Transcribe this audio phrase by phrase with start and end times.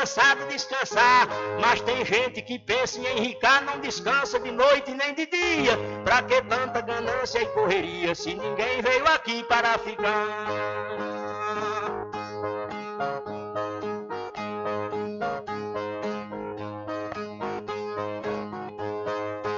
[0.00, 1.28] Cansado de descansar.
[1.60, 5.78] Mas tem gente que pensa em enricar, não descansa de noite nem de dia.
[6.04, 10.26] Pra que tanta ganância e correria se ninguém veio aqui para ficar?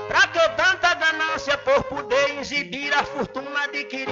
[0.09, 4.12] Pra que tanta ganância por poder exibir a fortuna adquirida?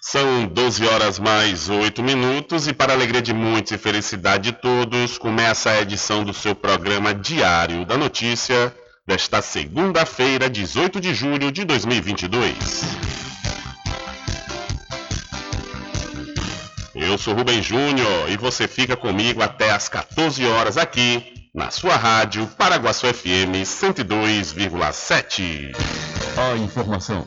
[0.00, 5.18] São 12 horas mais 8 minutos e para alegria de muitos e felicidade de todos,
[5.18, 8.72] começa a edição do seu programa Diário da Notícia
[9.06, 12.54] desta segunda-feira, 18 de julho de 2022.
[16.94, 21.96] Eu sou Rubem Júnior e você fica comigo até às 14 horas aqui na sua
[21.96, 25.72] rádio Paraguaçu FM 102,7.
[26.36, 27.26] A informação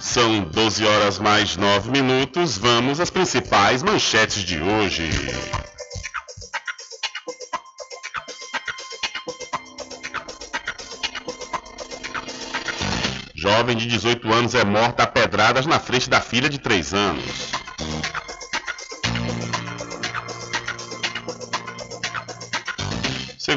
[0.00, 2.56] São 12 horas mais 9 minutos.
[2.56, 5.10] Vamos às principais manchetes de hoje.
[13.34, 17.59] Jovem de 18 anos é morta a pedradas na frente da filha de 3 anos.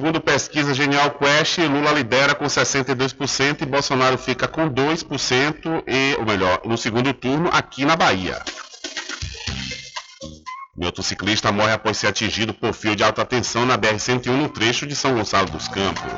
[0.03, 6.25] Segundo pesquisa Genial Quest, Lula lidera com 62% e Bolsonaro fica com 2%, e, ou
[6.25, 8.43] melhor, no segundo turno aqui na Bahia.
[10.75, 14.93] Motociclista morre após ser atingido por fio de alta tensão na BR-101 no trecho de
[14.93, 16.11] São Gonçalo dos Campos.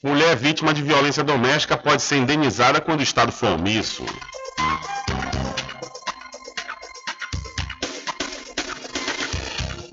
[0.00, 4.06] Mulher vítima de violência doméstica pode ser indenizada quando o Estado for omisso.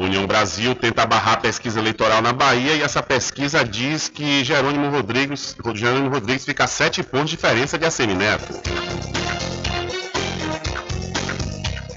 [0.01, 4.89] União Brasil tenta barrar a pesquisa eleitoral na Bahia e essa pesquisa diz que Jerônimo
[4.89, 8.53] Rodrigues, Jerônimo Rodrigues fica a sete pontos de diferença de ACM Neto.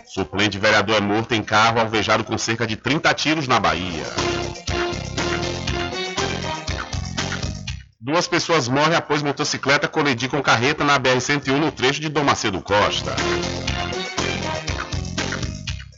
[0.06, 4.05] Suplente vereador é morto em carro alvejado com cerca de 30 tiros na Bahia.
[7.99, 12.61] Duas pessoas morrem após motocicleta colidir com carreta na BR-101 no trecho de Dom Macedo
[12.61, 13.17] Costa.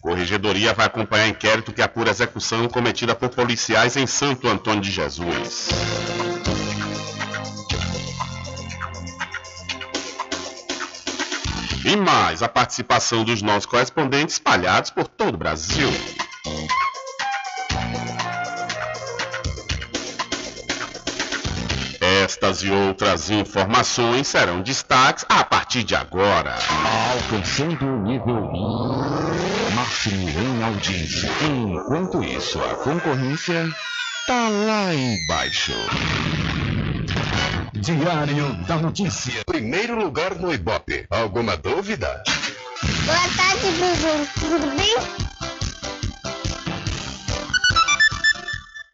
[0.07, 5.69] Corregedoria vai acompanhar inquérito que apura execução cometida por policiais em Santo Antônio de Jesus.
[11.85, 15.89] E mais a participação dos nossos correspondentes espalhados por todo o Brasil.
[22.01, 26.55] Estas e outras informações serão destaques a partir de agora.
[27.13, 29.56] Alcançando o nível
[29.87, 31.31] máximo em audiência.
[31.43, 33.69] Enquanto isso, a concorrência
[34.27, 35.73] tá lá embaixo.
[37.73, 39.45] Diário da Notícia.
[39.47, 41.07] Primeiro lugar no Ibope.
[41.09, 42.23] Alguma dúvida?
[43.05, 44.29] Boa tarde, Bibi.
[44.41, 44.97] Tudo bem?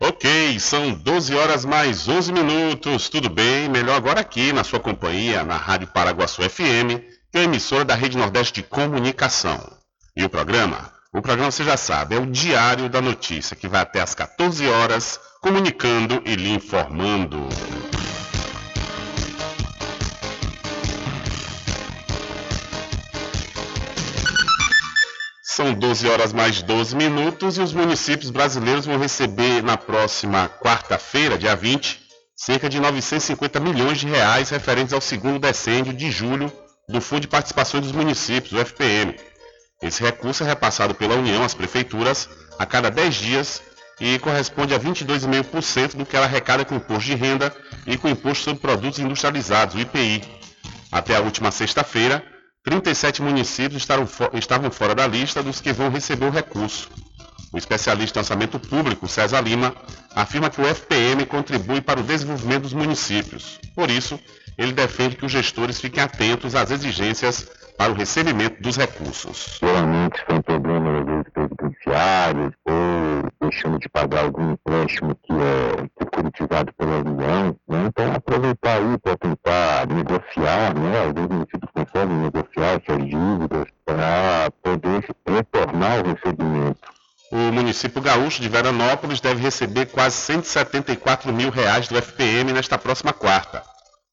[0.00, 3.08] Ok, são 12 horas mais 11 minutos.
[3.08, 3.68] Tudo bem?
[3.70, 7.00] Melhor agora aqui na sua companhia, na Rádio Paraguaçu FM,
[7.30, 9.81] que é emissora da Rede Nordeste de Comunicação.
[10.14, 10.92] E o programa?
[11.10, 14.66] O programa você já sabe, é o Diário da Notícia, que vai até às 14
[14.68, 17.48] horas, comunicando e lhe informando.
[25.42, 31.38] São 12 horas mais 12 minutos e os municípios brasileiros vão receber na próxima quarta-feira,
[31.38, 32.02] dia 20,
[32.36, 36.52] cerca de 950 milhões de reais referentes ao segundo decêndio de julho
[36.86, 39.16] do Fundo de Participação dos Municípios, o FPM.
[39.82, 43.62] Esse recurso é repassado pela União às prefeituras a cada 10 dias
[44.00, 47.54] e corresponde a 22,5% do que ela arrecada com imposto de renda
[47.86, 50.22] e com imposto sobre produtos industrializados, o IPI.
[50.90, 52.24] Até a última sexta-feira,
[52.64, 53.86] 37 municípios
[54.34, 56.88] estavam fora da lista dos que vão receber o recurso.
[57.52, 59.74] O especialista em orçamento público, César Lima,
[60.14, 63.58] afirma que o FPM contribui para o desenvolvimento dos municípios.
[63.74, 64.18] Por isso,
[64.56, 67.46] ele defende que os gestores fiquem atentos às exigências
[67.76, 69.58] para o recebimento dos recursos.
[69.60, 77.56] Geralmente são problemas previdenciários ou deixando de pagar algum empréstimo que é securitizado pela União.
[77.68, 77.84] Né?
[77.86, 81.04] Então, aproveitar aí para tentar negociar, né?
[81.04, 87.02] alguns municípios conseguem negociar essas dívidas para poder retornar o recebimento.
[87.32, 93.12] O município gaúcho de Veranópolis deve receber quase 174 mil reais do FPM nesta próxima
[93.12, 93.62] quarta.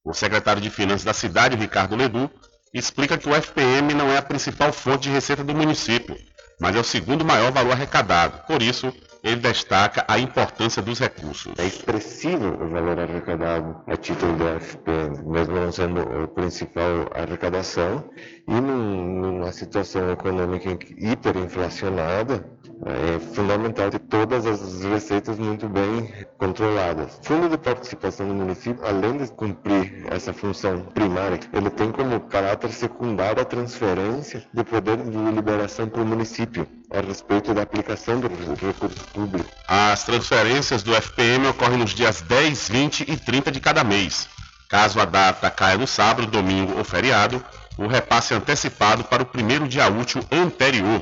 [0.05, 2.31] O secretário de Finanças da cidade, Ricardo Ledu,
[2.73, 6.15] explica que o FPM não é a principal fonte de receita do município,
[6.59, 8.45] mas é o segundo maior valor arrecadado.
[8.45, 11.53] Por isso, ele destaca a importância dos recursos.
[11.57, 18.09] É expressivo o valor arrecadado a título do FPM, mesmo não sendo a principal arrecadação,
[18.49, 22.43] e num, numa situação econômica hiperinflacionada,
[22.85, 27.19] é fundamental ter todas as receitas muito bem controladas.
[27.21, 32.71] Fundo de participação do município, além de cumprir essa função primária, ele tem como caráter
[32.71, 38.29] secundário a transferência de poder de liberação para o município a respeito da aplicação do
[38.29, 39.47] recurso público.
[39.67, 44.27] As transferências do FPM ocorrem nos dias 10, 20 e 30 de cada mês.
[44.69, 47.43] Caso a data caia no sábado, domingo ou feriado,
[47.79, 51.01] o repasse antecipado para o primeiro dia útil anterior.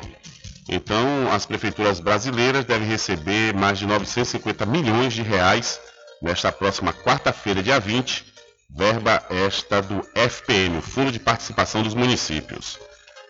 [0.69, 5.79] Então, as prefeituras brasileiras devem receber mais de 950 milhões de reais
[6.21, 8.23] nesta próxima quarta-feira, dia 20,
[8.69, 12.77] verba esta do FPM, o Fundo de Participação dos Municípios.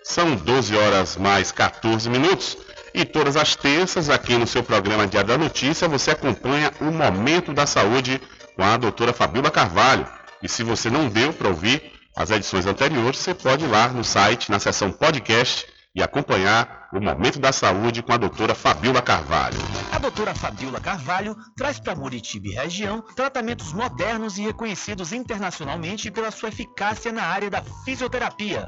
[0.03, 2.57] São 12 horas mais 14 minutos.
[2.93, 7.53] E todas as terças, aqui no seu programa Diário da Notícia, você acompanha o Momento
[7.53, 8.19] da Saúde
[8.55, 10.07] com a doutora Fabíola Carvalho.
[10.41, 14.03] E se você não deu para ouvir as edições anteriores, você pode ir lá no
[14.03, 19.57] site, na seção podcast, e acompanhar o Momento da Saúde com a doutora Fabiola Carvalho.
[19.91, 26.31] A doutora Fabiola Carvalho traz para Muritiba e região tratamentos modernos e reconhecidos internacionalmente pela
[26.31, 28.67] sua eficácia na área da fisioterapia.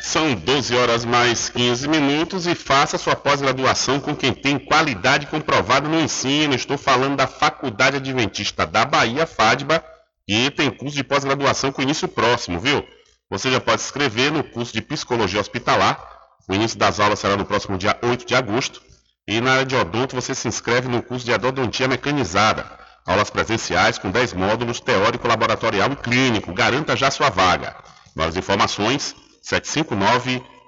[0.00, 5.86] São 12 horas mais 15 minutos e faça sua pós-graduação com quem tem qualidade comprovada
[5.86, 6.54] no ensino.
[6.54, 9.84] Estou falando da Faculdade Adventista da Bahia, FADBA,
[10.28, 12.86] e tem curso de pós-graduação com início próximo, viu?
[13.30, 16.06] Você já pode se inscrever no curso de Psicologia Hospitalar.
[16.46, 18.82] O início das aulas será no próximo dia 8 de agosto.
[19.26, 22.66] E na área de odonto você se inscreve no curso de Odontia Mecanizada.
[23.06, 26.52] Aulas presenciais com 10 módulos teórico, laboratorial e clínico.
[26.52, 27.74] Garanta já sua vaga.
[28.14, 29.16] Mais informações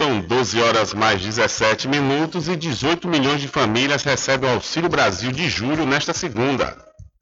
[0.00, 5.30] São 12 horas mais 17 minutos e 18 milhões de famílias recebem o Auxílio Brasil
[5.30, 6.74] de julho nesta segunda.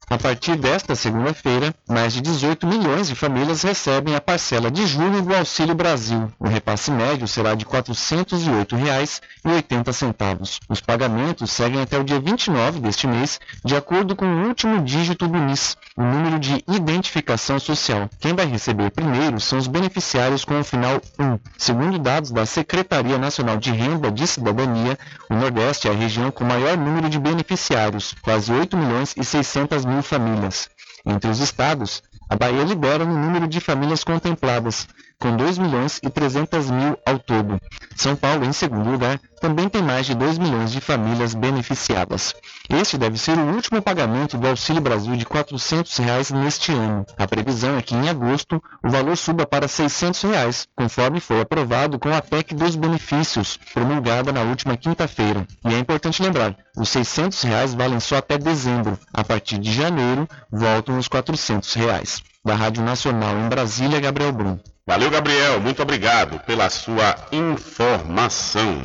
[0.09, 5.21] A partir desta segunda-feira, mais de 18 milhões de famílias recebem a parcela de julho
[5.21, 6.33] do Auxílio Brasil.
[6.39, 10.61] O repasse médio será de R$ 408,80.
[10.67, 15.27] Os pagamentos seguem até o dia 29 deste mês, de acordo com o último dígito
[15.27, 18.09] do NIS, o número de identificação social.
[18.19, 21.37] Quem vai receber primeiro são os beneficiários com o final 1.
[21.55, 24.97] Segundo dados da Secretaria Nacional de Renda de Cidadania,
[25.29, 29.85] o Nordeste é a região com maior número de beneficiários, quase 8 milhões e 600
[29.85, 30.69] mil famílias.
[31.05, 34.87] Entre os estados, a Bahia lidera no número de famílias contempladas,
[35.19, 37.59] com 2 milhões e 300 mil ao todo.
[37.95, 42.33] São Paulo, em segundo lugar, também tem mais de 2 milhões de famílias beneficiadas.
[42.69, 47.05] Este deve ser o último pagamento do Auxílio Brasil de 400 reais neste ano.
[47.17, 51.99] A previsão é que em agosto o valor suba para 600 reais, conforme foi aprovado
[51.99, 55.45] com a PEC dos benefícios, promulgada na última quinta-feira.
[55.65, 58.97] E é importante lembrar, os 600 reais valem só até dezembro.
[59.13, 62.23] A partir de janeiro, voltam os 400 reais.
[62.45, 64.59] Da Rádio Nacional em Brasília, Gabriel Brum.
[64.89, 65.61] Valeu, Gabriel.
[65.61, 68.83] Muito obrigado pela sua informação.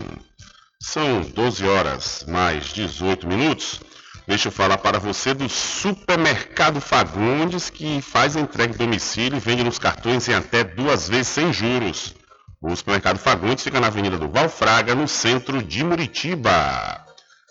[0.79, 3.81] São 12 horas mais 18 minutos.
[4.27, 9.65] Deixa eu falar para você do Supermercado Fagundes, que faz entrega em domicílio e vende
[9.65, 12.15] nos cartões em até duas vezes sem juros.
[12.61, 17.03] O Supermercado Fagundes fica na Avenida do Valfraga, no centro de Muritiba.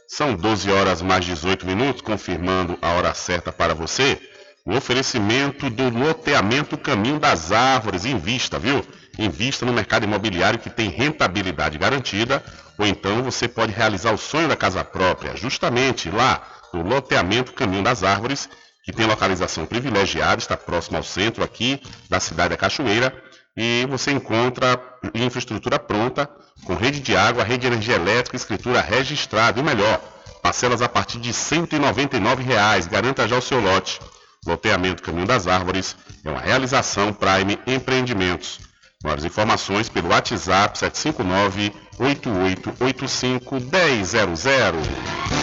[0.07, 4.22] São 12 horas mais 18 minutos, confirmando a hora certa para você.
[4.65, 8.05] O oferecimento do loteamento Caminho das Árvores.
[8.05, 8.82] Invista, viu?
[9.20, 12.41] Invista no mercado imobiliário que tem rentabilidade garantida,
[12.77, 16.41] ou então você pode realizar o sonho da casa própria, justamente lá
[16.74, 18.50] no loteamento Caminho das Árvores,
[18.86, 23.13] que tem localização privilegiada, está próximo ao centro aqui da cidade da Cachoeira,
[23.58, 24.82] e você encontra
[25.13, 26.29] infraestrutura pronta,
[26.63, 30.00] com rede de água, rede de energia elétrica, escritura registrada, e o melhor,
[30.41, 32.88] parcelas a partir de 199 reais.
[32.88, 34.00] garanta já o seu lote.
[34.45, 38.59] Loteamento Caminho das Árvores é uma realização Prime Empreendimentos.
[39.03, 45.42] Maiores informações pelo WhatsApp 759 8885 1000.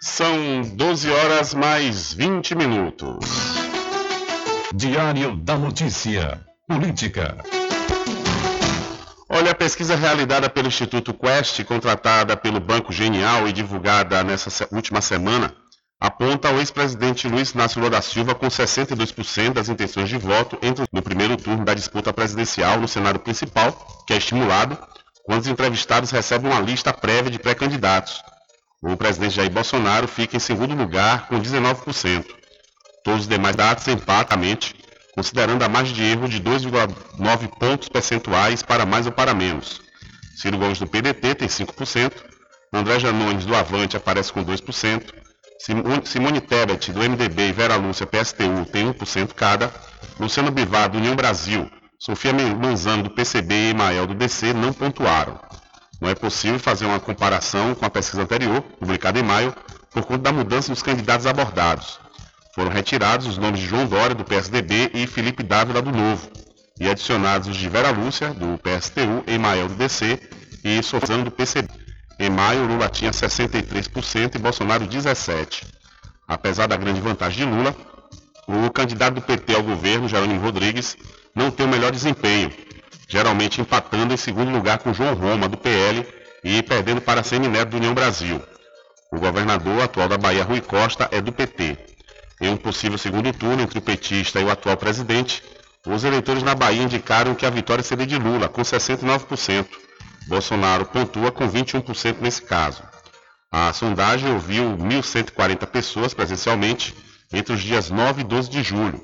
[0.00, 3.26] São 12 horas mais 20 minutos.
[4.74, 6.40] Diário da Notícia.
[6.66, 7.55] Política.
[9.28, 15.00] Olha, a pesquisa realizada pelo Instituto Quest, contratada pelo Banco Genial e divulgada nessa última
[15.00, 15.52] semana,
[16.00, 20.56] aponta o ex-presidente Luiz Inácio Lula da Silva com 62% das intenções de voto
[20.92, 24.78] no primeiro turno da disputa presidencial no cenário principal, que é estimulado
[25.24, 28.22] quando os entrevistados recebem uma lista prévia de pré-candidatos.
[28.80, 32.24] O presidente Jair Bolsonaro fica em segundo lugar com 19%.
[33.02, 34.76] Todos os demais dados empatamente
[35.16, 39.80] considerando a margem de erro de 2,9 pontos percentuais para mais ou para menos.
[40.36, 42.12] Ciro Gomes do PDT tem 5%,
[42.70, 45.02] André Janones do Avante aparece com 2%,
[46.04, 49.72] Simone Tebet do MDB e Vera Lúcia PSTU tem 1% cada,
[50.20, 55.40] Luciano Bivar do União Brasil, Sofia Manzano do PCB e Emael do DC não pontuaram.
[55.98, 59.54] Não é possível fazer uma comparação com a pesquisa anterior, publicada em maio,
[59.90, 61.98] por conta da mudança dos candidatos abordados.
[62.56, 66.26] Foram retirados os nomes de João Dória, do PSDB, e Felipe Dávila, do Novo,
[66.80, 70.18] e adicionados os de Vera Lúcia, do PSTU, Emael, do DC,
[70.64, 71.68] e Sofzano, do PCB.
[72.18, 75.66] Em maio, Lula tinha 63% e Bolsonaro 17%.
[76.26, 77.76] Apesar da grande vantagem de Lula,
[78.48, 80.96] o candidato do PT ao governo, Jerônimo Rodrigues,
[81.34, 82.50] não tem o melhor desempenho,
[83.06, 86.08] geralmente empatando em segundo lugar com João Roma, do PL,
[86.42, 88.40] e perdendo para Semineto, do União Brasil.
[89.12, 91.95] O governador atual da Bahia, Rui Costa, é do PT.
[92.40, 95.42] Em um possível segundo turno entre o petista e o atual presidente,
[95.86, 99.66] os eleitores na Bahia indicaram que a vitória seria de Lula, com 69%.
[100.26, 102.82] Bolsonaro pontua com 21% nesse caso.
[103.50, 106.94] A sondagem ouviu 1.140 pessoas presencialmente
[107.32, 109.00] entre os dias 9 e 12 de julho.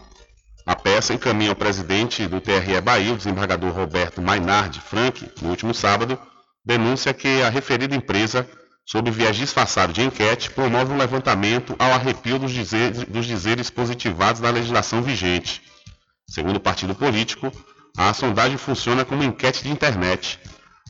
[0.67, 5.73] A peça encaminha ao presidente do TRE Bahia, o desembargador Roberto Mainardi Frank, no último
[5.73, 6.19] sábado,
[6.63, 8.47] denúncia que a referida empresa
[8.85, 14.41] sob viés disfarçado de enquete, promove um levantamento ao arrepio dos dizeres, dos dizeres positivados
[14.41, 15.61] na legislação vigente.
[16.27, 17.51] Segundo o partido político,
[17.97, 20.39] a sondagem funciona como enquete de internet.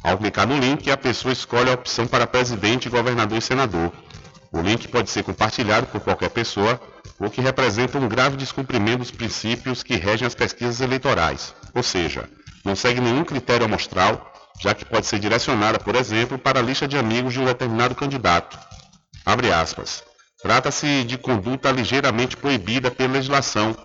[0.03, 3.91] Ao clicar no link, a pessoa escolhe a opção para presidente, governador e senador.
[4.51, 6.79] O link pode ser compartilhado por qualquer pessoa,
[7.19, 12.29] o que representa um grave descumprimento dos princípios que regem as pesquisas eleitorais, ou seja,
[12.65, 16.87] não segue nenhum critério amostral já que pode ser direcionada, por exemplo, para a lista
[16.87, 18.57] de amigos de um determinado candidato.
[19.25, 20.03] Abre aspas.
[20.41, 23.75] Trata-se de conduta ligeiramente proibida pela legislação,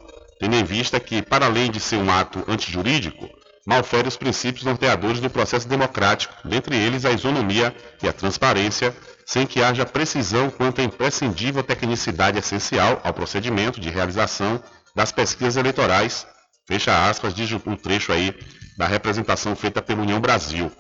[0.41, 3.29] tendo em vista que, para além de ser um ato antijurídico,
[3.67, 9.47] malfere os princípios norteadores do processo democrático, dentre eles a isonomia e a transparência, sem
[9.47, 14.61] que haja precisão quanto à imprescindível tecnicidade essencial ao procedimento de realização
[14.97, 16.27] das pesquisas eleitorais.
[16.67, 18.35] Fecha aspas, diz o trecho aí
[18.79, 20.71] da representação feita pela União Brasil.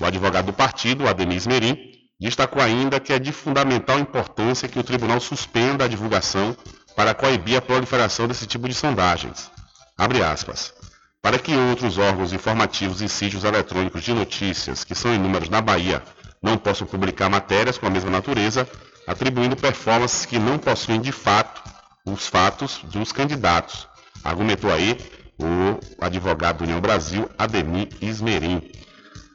[0.00, 1.76] O advogado do partido, Ademir Merim,
[2.18, 6.56] destacou ainda que é de fundamental importância que o tribunal suspenda a divulgação
[6.96, 9.50] para coibir a proliferação desse tipo de sondagens.
[9.98, 10.72] Abre aspas.
[11.20, 16.00] para que outros órgãos informativos e sítios eletrônicos de notícias, que são inúmeros na Bahia,
[16.40, 18.66] não possam publicar matérias com a mesma natureza,
[19.08, 21.62] atribuindo performances que não possuem de fato
[22.04, 23.88] os fatos dos candidatos.
[24.22, 24.96] Argumentou aí
[25.38, 28.62] o advogado do União Brasil, Ademir Ismerim.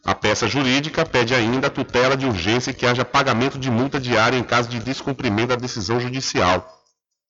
[0.03, 4.37] A peça jurídica pede ainda a tutela de urgência que haja pagamento de multa diária
[4.37, 6.81] em caso de descumprimento da decisão judicial.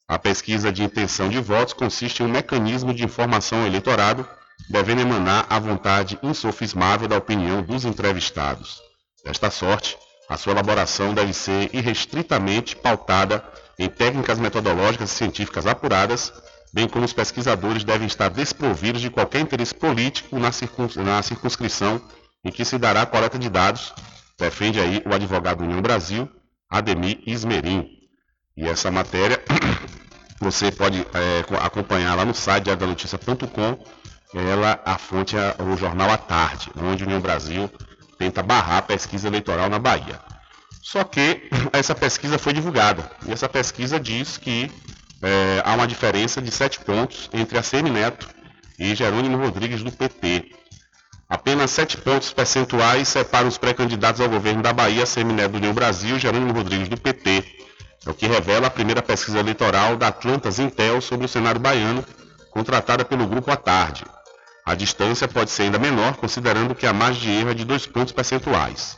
[0.07, 4.27] A pesquisa de intenção de votos consiste em um mecanismo de informação ao eleitorado,
[4.69, 8.81] devendo emanar a vontade insofismável da opinião dos entrevistados.
[9.23, 9.97] Desta sorte,
[10.29, 13.43] a sua elaboração deve ser irrestritamente pautada
[13.77, 16.31] em técnicas metodológicas e científicas apuradas,
[16.73, 22.01] bem como os pesquisadores devem estar desprovidos de qualquer interesse político na, circunscrição
[22.43, 23.93] em que se dará a coleta de dados,
[24.37, 26.29] defende aí o advogado União Brasil,
[26.69, 27.87] Ademir Ismerim.
[28.55, 29.41] E essa matéria
[30.39, 33.77] você pode é, acompanhar lá no site diariodanoticia.com.
[34.33, 37.69] Ela, a fonte é o jornal à tarde, onde União Brasil
[38.17, 40.19] tenta barrar a pesquisa eleitoral na Bahia.
[40.81, 44.71] Só que essa pesquisa foi divulgada e essa pesquisa diz que
[45.21, 48.27] é, há uma diferença de sete pontos entre a Semineto
[48.79, 50.51] e Jerônimo Rodrigues do PT.
[51.29, 56.17] Apenas sete pontos percentuais separam os pré-candidatos ao governo da Bahia, Semineto do União Brasil
[56.17, 57.45] e Jerônimo Rodrigues do PT.
[58.05, 62.03] É o que revela a primeira pesquisa eleitoral da Atlantas Intel sobre o cenário baiano,
[62.49, 64.03] contratada pelo Grupo à tarde.
[64.65, 67.85] A distância pode ser ainda menor, considerando que a margem de erro é de dois
[67.85, 68.97] pontos percentuais.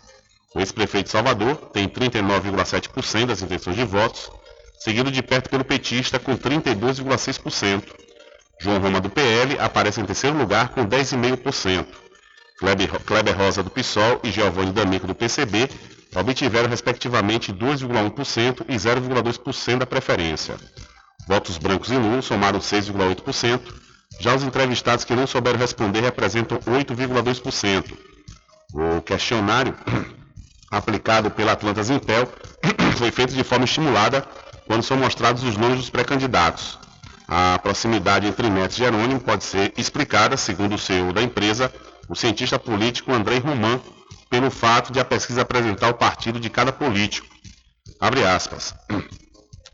[0.56, 4.30] O ex-prefeito Salvador tem 39,7% das intenções de votos,
[4.84, 7.84] seguido de perto pelo petista com 32,6%.
[8.60, 11.86] João Roma do PL aparece em terceiro lugar com 10,5%.
[13.06, 15.70] Kleber Rosa do PSOL e Giovanni D'Amico do PCB
[16.16, 20.58] obtiveram respectivamente 2,1% e 0,2% da preferência.
[21.28, 23.62] Votos brancos e nulos somaram 6,8%.
[24.20, 27.98] Já os entrevistados que não souberam responder representam 8,2%.
[28.74, 29.74] O questionário
[30.70, 32.28] aplicado pela Atlantas Intel
[32.98, 34.28] foi feito de forma estimulada
[34.66, 36.80] quando são mostrados os nomes dos pré-candidatos.
[37.28, 41.74] A proximidade entre Neto e Jerônimo pode ser explicada, segundo o CEO da empresa,
[42.10, 43.80] o cientista político André Roman,
[44.30, 47.28] pelo fato de a pesquisa apresentar o partido de cada político.
[48.00, 48.76] Abre aspas.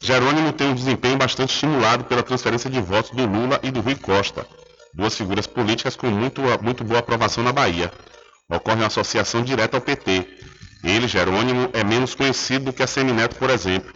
[0.01, 3.95] Jerônimo tem um desempenho bastante estimulado pela transferência de votos do Lula e do Rui
[3.95, 4.47] Costa,
[4.93, 7.91] duas figuras políticas com muito, muito boa aprovação na Bahia.
[8.49, 10.27] Ocorre uma associação direta ao PT.
[10.83, 13.91] Ele, Jerônimo, é menos conhecido do que a Semineto, por exemplo.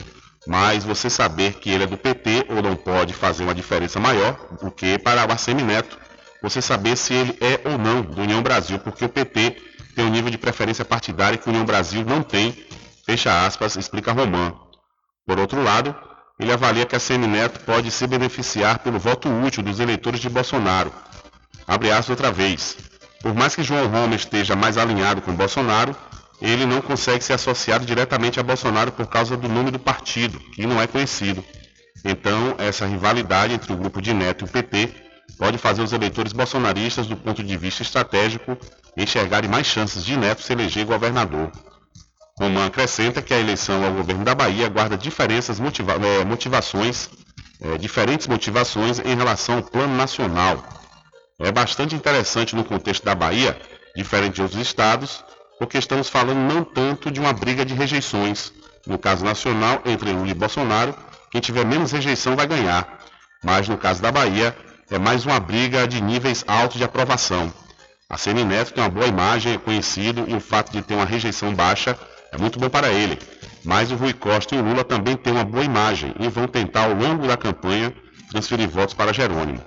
[0.45, 4.38] Mas você saber que ele é do PT ou não pode fazer uma diferença maior
[4.62, 5.97] do que para o Semineto,
[6.41, 9.56] você saber se ele é ou não do União Brasil, porque o PT
[9.95, 12.53] tem um nível de preferência partidária que o União Brasil não tem,
[13.06, 14.53] fecha aspas, explica Román.
[15.25, 15.95] Por outro lado,
[16.38, 20.91] ele avalia que a Semineto pode se beneficiar pelo voto útil dos eleitores de Bolsonaro.
[21.65, 22.75] Abre aspas outra vez.
[23.21, 25.95] Por mais que João Roma esteja mais alinhado com Bolsonaro,
[26.41, 30.65] ele não consegue ser associado diretamente a Bolsonaro por causa do nome do partido, que
[30.65, 31.43] não é conhecido.
[32.04, 34.93] Então, essa rivalidade entre o grupo de Neto e o PT
[35.38, 38.58] pode fazer os eleitores bolsonaristas, do ponto de vista estratégico,
[38.98, 41.52] enxergarem mais chances de Neto se eleger governador.
[42.39, 47.10] Roman acrescenta que a eleição ao governo da Bahia guarda diferenças motiva é, motivações,
[47.62, 50.63] é, diferentes motivações em relação ao plano nacional.
[51.39, 53.60] É bastante interessante no contexto da Bahia,
[53.96, 55.24] diferente de outros estados,
[55.63, 58.52] porque estamos falando não tanto de uma briga de rejeições.
[58.86, 60.93] No caso nacional, entre Lula e Bolsonaro,
[61.32, 62.99] quem tiver menos rejeição vai ganhar.
[63.41, 64.54] Mas no caso da Bahia,
[64.91, 67.52] é mais uma briga de níveis altos de aprovação.
[68.10, 71.56] A Semineto tem uma boa imagem, é conhecido, e o fato de ter uma rejeição
[71.56, 71.97] baixa
[72.34, 73.17] é muito bom para ele.
[73.63, 76.89] Mas o Rui Costa e o Lula também têm uma boa imagem e vão tentar,
[76.89, 77.93] ao longo da campanha,
[78.30, 79.63] transferir votos para Jerônimo.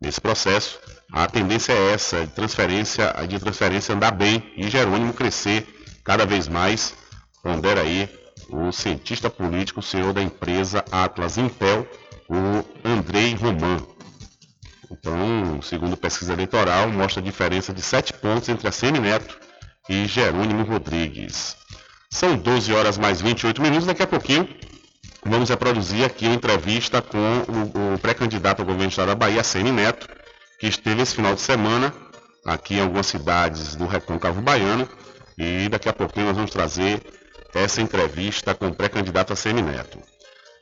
[0.00, 0.78] Nesse processo,
[1.12, 5.66] a tendência é essa, de transferência, de transferência andar bem e Jerônimo crescer
[6.04, 6.94] cada vez mais.
[7.42, 8.08] Pondera aí
[8.48, 11.86] o cientista político, senhor da empresa Atlas Intel,
[12.28, 13.78] o Andrei Roman.
[14.90, 19.38] Então, segundo pesquisa eleitoral, mostra a diferença de 7 pontos entre a Semineto
[19.88, 21.56] e Jerônimo Rodrigues.
[22.10, 23.86] São 12 horas mais 28 minutos.
[23.86, 24.48] Daqui a pouquinho
[25.24, 29.44] vamos reproduzir aqui uma entrevista com o, o pré-candidato ao governo do estado da Bahia,
[29.44, 30.08] Semineto,
[30.60, 31.92] que esteve esse final de semana
[32.44, 34.86] aqui em algumas cidades do Recôncavo Baiano.
[35.38, 37.02] E daqui a pouquinho nós vamos trazer
[37.54, 39.98] essa entrevista com o pré-candidato a Semineto.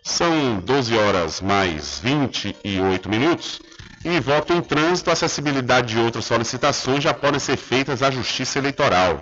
[0.05, 3.61] São 12 horas mais 28 minutos.
[4.05, 9.21] E voto em trânsito, acessibilidade e outras solicitações já podem ser feitas à Justiça Eleitoral.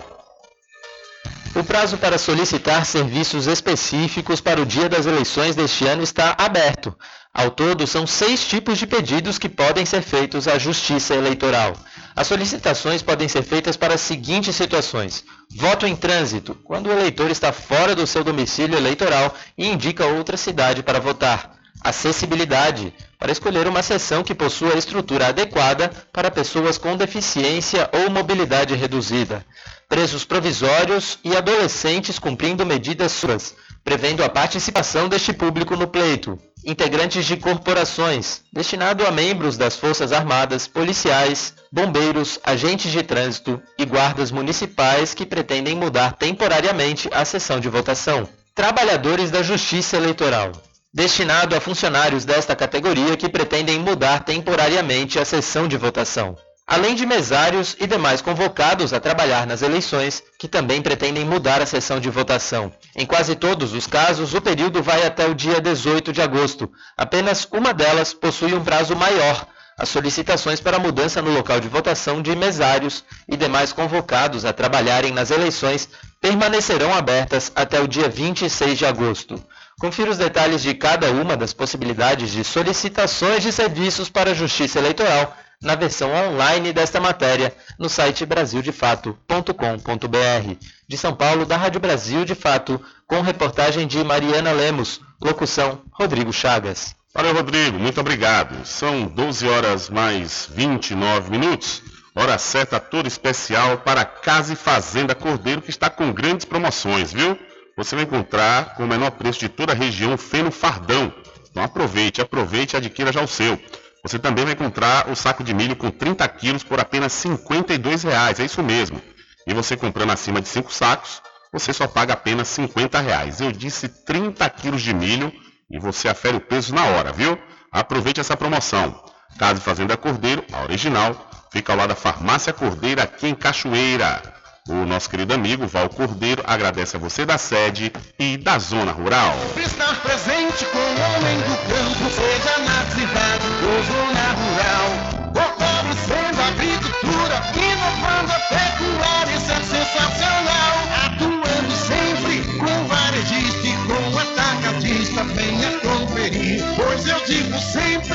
[1.55, 6.95] O prazo para solicitar serviços específicos para o dia das eleições deste ano está aberto.
[7.37, 11.77] Ao todo, são seis tipos de pedidos que podem ser feitos à Justiça Eleitoral.
[12.15, 15.23] As solicitações podem ser feitas para as seguintes situações:
[15.55, 20.35] voto em trânsito, quando o eleitor está fora do seu domicílio eleitoral e indica outra
[20.35, 21.55] cidade para votar.
[21.79, 28.73] Acessibilidade, para escolher uma seção que possua estrutura adequada para pessoas com deficiência ou mobilidade
[28.73, 29.45] reduzida.
[29.87, 33.53] Presos provisórios e adolescentes cumprindo medidas suas,
[33.87, 36.37] prevendo a participação deste público no pleito.
[36.65, 43.85] Integrantes de corporações, destinado a membros das Forças Armadas, policiais, bombeiros, agentes de trânsito e
[43.85, 48.27] guardas municipais que pretendem mudar temporariamente a sessão de votação.
[48.53, 50.51] Trabalhadores da Justiça Eleitoral,
[50.93, 56.35] destinado a funcionários desta categoria que pretendem mudar temporariamente a sessão de votação
[56.67, 61.65] além de mesários e demais convocados a trabalhar nas eleições, que também pretendem mudar a
[61.65, 62.73] sessão de votação.
[62.93, 66.69] Em quase todos os casos, o período vai até o dia 18 de agosto.
[66.97, 69.47] Apenas uma delas possui um prazo maior.
[69.79, 75.13] As solicitações para mudança no local de votação de mesários e demais convocados a trabalharem
[75.13, 75.87] nas eleições
[76.19, 79.41] permanecerão abertas até o dia 26 de agosto.
[79.79, 84.79] Confira os detalhes de cada uma das possibilidades de solicitações de serviços para a Justiça
[84.79, 90.65] Eleitoral na versão online desta matéria no site brasildefato.com.br.
[90.87, 96.31] De São Paulo, da Rádio Brasil de Fato, com reportagem de Mariana Lemos, locução Rodrigo
[96.31, 96.95] Chagas.
[97.13, 98.65] Valeu, Rodrigo, muito obrigado.
[98.65, 101.81] São 12 horas mais 29 minutos.
[102.15, 107.37] Hora certa toda especial para Casa e Fazenda Cordeiro, que está com grandes promoções, viu?
[107.75, 111.13] Você vai encontrar com o menor preço de toda a região feno fardão.
[111.49, 113.59] Então aproveite, aproveite e adquira já o seu.
[114.03, 118.39] Você também vai encontrar o saco de milho com 30 quilos por apenas R$ 52,00.
[118.39, 119.01] É isso mesmo.
[119.45, 123.41] E você comprando acima de 5 sacos, você só paga apenas 50 reais.
[123.41, 125.31] Eu disse 30 quilos de milho
[125.69, 127.37] e você afere o peso na hora, viu?
[127.71, 129.03] Aproveite essa promoção.
[129.37, 134.21] Casa Fazenda Cordeiro, a original, fica ao lado da Farmácia Cordeira aqui em Cachoeira.
[134.67, 139.33] O nosso querido amigo Val Cordeiro agradece a você da sede e da zona rural.
[139.55, 142.66] Estar presente com o homem do campo, seja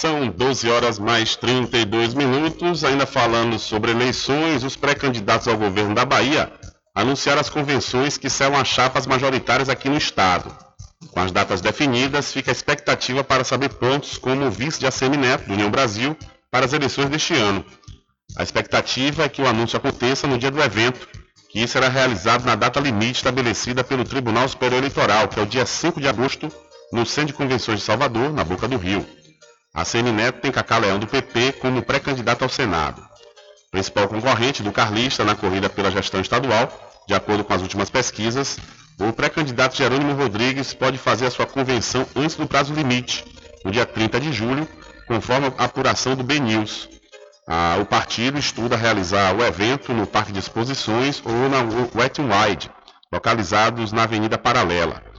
[0.00, 2.84] São 12 horas mais 32 minutos.
[2.84, 6.50] Ainda falando sobre eleições, os pré-candidatos ao governo da Bahia
[6.94, 10.56] anunciaram as convenções que serão as chapas majoritárias aqui no estado.
[11.10, 15.18] Com as datas definidas, fica a expectativa para saber pontos como o vice de ACM
[15.18, 16.16] Neto, do União Brasil,
[16.50, 17.62] para as eleições deste ano.
[18.38, 21.06] A expectativa é que o anúncio aconteça no dia do evento,
[21.50, 25.66] que será realizado na data limite estabelecida pelo Tribunal Superior Eleitoral, que é o dia
[25.66, 26.50] 5 de agosto,
[26.90, 29.06] no Centro de Convenções de Salvador, na Boca do Rio.
[29.72, 33.00] A Neto tem Cacá Leão do PP como pré-candidato ao Senado.
[33.70, 36.68] Principal concorrente do Carlista na corrida pela gestão estadual,
[37.06, 38.58] de acordo com as últimas pesquisas,
[38.98, 43.24] o pré-candidato Jerônimo Rodrigues pode fazer a sua convenção antes do prazo limite,
[43.64, 44.68] no dia 30 de julho,
[45.06, 46.88] conforme a apuração do BNews.
[47.46, 51.58] Ah, o partido estuda realizar o evento no Parque de Exposições ou na
[51.94, 52.70] Wet n Wide,
[53.12, 55.09] localizados na Avenida Paralela.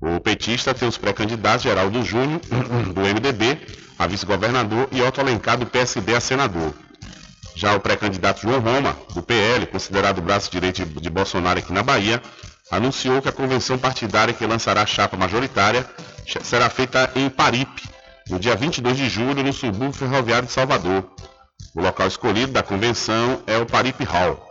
[0.00, 2.40] O petista tem os pré-candidatos Geraldo Júnior,
[2.94, 3.58] do MDB,
[3.98, 6.72] a vice-governador, e Otto Alencar, do PSD, a senador.
[7.54, 12.22] Já o pré-candidato João Roma, do PL, considerado braço direito de Bolsonaro aqui na Bahia,
[12.70, 15.84] anunciou que a convenção partidária que lançará a chapa majoritária
[16.42, 17.82] será feita em Paripe,
[18.30, 21.04] no dia 22 de julho, no subúrbio ferroviário de Salvador.
[21.74, 24.48] O local escolhido da convenção é o Paripe Hall.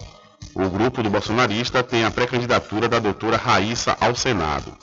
[0.53, 4.77] O grupo do bolsonarista tem a pré-candidatura da doutora Raíssa ao Senado.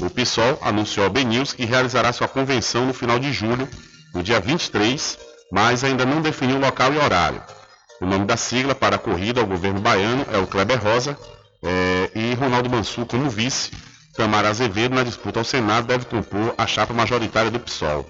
[0.00, 3.68] O PSOL anunciou ao BNews que realizará sua convenção no final de julho,
[4.12, 5.18] no dia 23,
[5.52, 7.42] mas ainda não definiu local e horário.
[8.00, 11.16] O nome da sigla para a corrida ao governo baiano é o Kleber Rosa
[11.62, 13.70] é, e Ronaldo Mansur como vice.
[14.16, 18.06] Tamara Azevedo, na disputa ao Senado, deve compor a chapa majoritária do PSOL.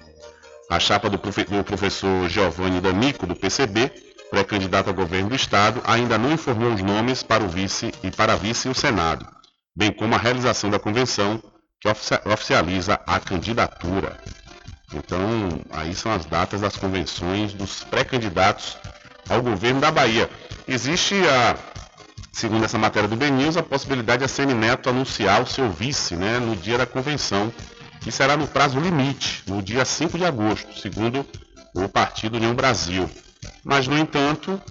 [0.69, 3.91] A chapa do, profe do professor Giovanni D'Amico, do PCB,
[4.29, 8.35] pré-candidato ao governo do Estado, ainda não informou os nomes para o vice e para
[8.35, 9.25] vice e o Senado,
[9.75, 11.41] bem como a realização da convenção
[11.85, 14.17] que oficializa a candidatura.
[14.93, 18.77] Então, aí são as datas das convenções dos pré-candidatos
[19.29, 20.29] ao governo da Bahia.
[20.67, 21.55] Existe a,
[22.31, 26.39] segundo essa matéria do BNews, a possibilidade de a Semineto anunciar o seu vice né,
[26.39, 27.53] no dia da convenção,
[28.01, 31.25] que será no prazo limite, no dia 5 de agosto, segundo
[31.73, 33.09] o Partido União Brasil.
[33.63, 34.61] Mas, no entanto,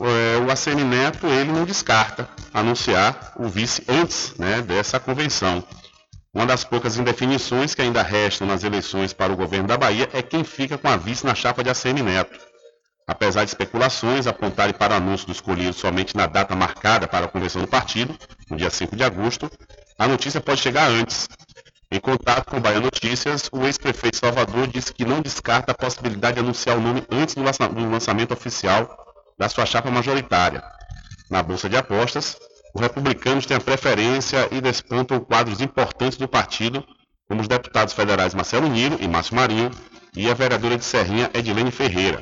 [0.00, 5.64] é, o ACM Neto ele não descarta anunciar o vice antes né, dessa convenção.
[6.34, 10.20] Uma das poucas indefinições que ainda restam nas eleições para o governo da Bahia é
[10.20, 12.36] quem fica com a vice na chapa de ACM Neto.
[13.06, 17.28] Apesar de especulações apontarem para o anúncio do escolhido somente na data marcada para a
[17.28, 18.18] convenção do partido,
[18.50, 19.48] no dia 5 de agosto,
[19.96, 21.28] a notícia pode chegar antes.
[21.88, 26.34] Em contato com o Bahia Notícias, o ex-prefeito Salvador disse que não descarta a possibilidade
[26.34, 27.44] de anunciar o nome antes do
[27.88, 28.88] lançamento oficial
[29.38, 30.64] da sua chapa majoritária.
[31.30, 32.36] Na Bolsa de Apostas,
[32.74, 36.84] os republicanos têm a preferência e despontam quadros importantes do partido,
[37.28, 39.70] como os deputados federais Marcelo Niro e Márcio Marinho
[40.16, 42.20] e a vereadora de Serrinha Edilene Ferreira.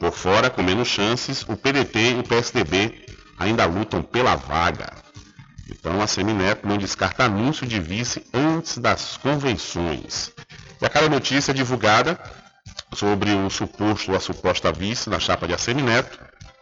[0.00, 3.04] Por fora, com menos chances, o PDT e o PSDB
[3.38, 4.90] ainda lutam pela vaga.
[5.70, 10.32] Então a Semineto não descarta anúncio de vice antes das convenções.
[10.80, 12.18] E a cada notícia divulgada
[12.94, 16.18] sobre o suposto ou a suposta vice na chapa de Assemineto,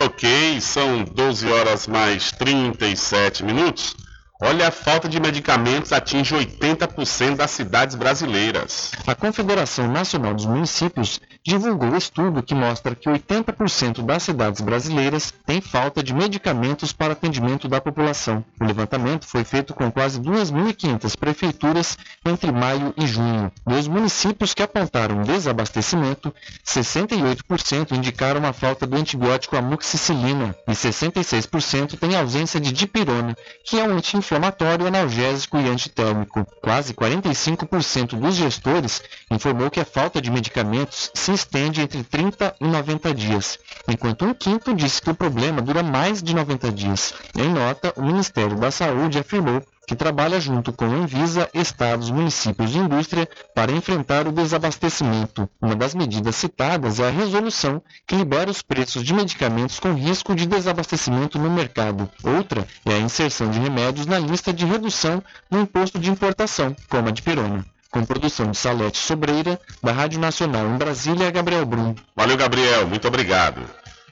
[0.00, 3.96] Ok, são 12 horas mais 37 minutos.
[4.40, 8.92] Olha, a falta de medicamentos atinge 80% das cidades brasileiras.
[9.04, 15.60] A Confederação Nacional dos Municípios divulgou estudo que mostra que 80% das cidades brasileiras têm
[15.60, 18.44] falta de medicamentos para atendimento da população.
[18.60, 23.50] O levantamento foi feito com quase 2.500 prefeituras entre maio e junho.
[23.66, 26.32] Dos municípios que apontaram desabastecimento,
[26.64, 33.82] 68% indicaram a falta do antibiótico amoxicilina e 66% têm ausência de dipirona, que é
[33.82, 36.46] um anti anti-inflamatório, analgésico e antitérmico.
[36.62, 42.66] Quase 45% dos gestores informou que a falta de medicamentos se estende entre 30 e
[42.66, 43.58] 90 dias,
[43.88, 47.14] enquanto um quinto disse que o problema dura mais de 90 dias.
[47.34, 52.78] Em nota, o Ministério da Saúde afirmou que trabalha junto com Anvisa, estados, municípios e
[52.78, 55.48] indústria para enfrentar o desabastecimento.
[55.62, 60.34] Uma das medidas citadas é a resolução que libera os preços de medicamentos com risco
[60.34, 62.06] de desabastecimento no mercado.
[62.22, 67.08] Outra é a inserção de remédios na lista de redução do imposto de importação, como
[67.08, 67.64] a de pirona.
[67.90, 71.94] Com produção de Salete Sobreira, da Rádio Nacional em Brasília, Gabriel Brum.
[72.14, 72.86] Valeu, Gabriel.
[72.86, 73.62] Muito obrigado.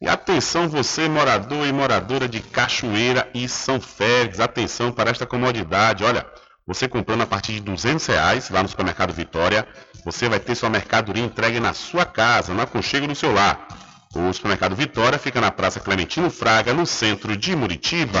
[0.00, 6.04] E atenção você morador e moradora de Cachoeira e São Félix, atenção para esta comodidade.
[6.04, 6.24] Olha,
[6.64, 9.66] você comprando a partir de 200 reais lá no supermercado Vitória,
[10.04, 13.66] você vai ter sua mercadoria entregue na sua casa, no aconchego do seu lar.
[14.14, 18.20] O supermercado Vitória fica na Praça Clementino Fraga, no centro de Muritiba.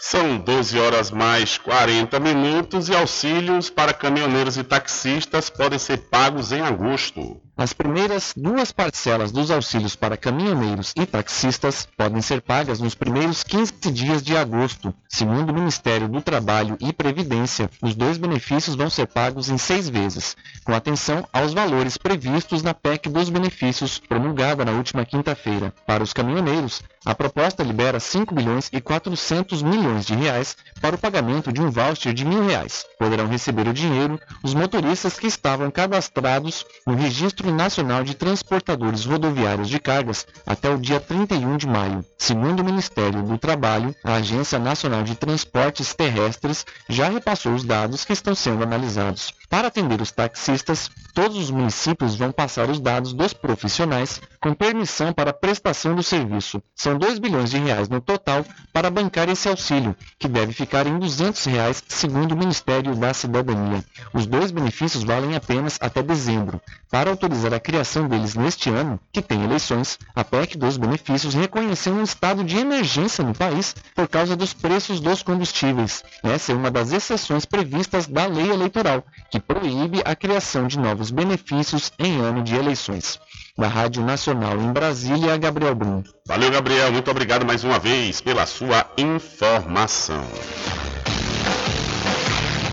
[0.00, 6.52] São 12 horas mais 40 minutos e auxílios para caminhoneiros e taxistas podem ser pagos
[6.52, 7.40] em agosto.
[7.58, 13.42] As primeiras duas parcelas dos auxílios para caminhoneiros e taxistas podem ser pagas nos primeiros
[13.42, 14.94] 15 dias de agosto.
[15.08, 19.88] Segundo o Ministério do Trabalho e Previdência, os dois benefícios vão ser pagos em seis
[19.88, 25.74] vezes, com atenção aos valores previstos na PEC dos benefícios promulgada na última quinta-feira.
[25.84, 30.98] Para os caminhoneiros, a proposta libera 5 bilhões e 400 milhões de reais para o
[30.98, 32.84] pagamento de um voucher de mil reais.
[32.98, 39.68] Poderão receber o dinheiro os motoristas que estavam cadastrados no Registro Nacional de Transportadores Rodoviários
[39.68, 42.04] de Cargas até o dia 31 de maio.
[42.16, 48.04] Segundo o Ministério do Trabalho, a Agência Nacional de Transportes Terrestres já repassou os dados
[48.04, 49.32] que estão sendo analisados.
[49.48, 55.12] Para atender os taxistas, todos os municípios vão passar os dados dos profissionais com permissão
[55.12, 56.62] para prestação do serviço.
[56.76, 60.98] São 2 bilhões de reais no total para bancar esse auxílio, que deve ficar em
[60.98, 63.82] 200 reais, segundo o Ministério da Cidadania.
[64.12, 66.60] Os dois benefícios valem apenas até dezembro.
[66.90, 71.92] Para autorizar a criação deles neste ano, que tem eleições, a PEC dos benefícios reconheceu
[71.92, 76.02] um estado de emergência no país por causa dos preços dos combustíveis.
[76.22, 81.10] Essa é uma das exceções previstas da lei eleitoral, que proíbe a criação de novos
[81.10, 83.20] benefícios em ano de eleições.
[83.56, 86.02] Da Rádio Nacional em Brasília, Gabriel Brum.
[86.26, 86.90] Valeu, Gabriel.
[86.90, 90.24] Muito obrigado mais uma vez pela sua informação.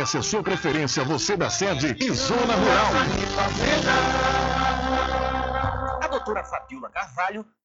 [0.00, 2.92] a sua preferência, você da sede e Zona Rural.
[6.02, 7.44] A doutora Fabiola Carvalho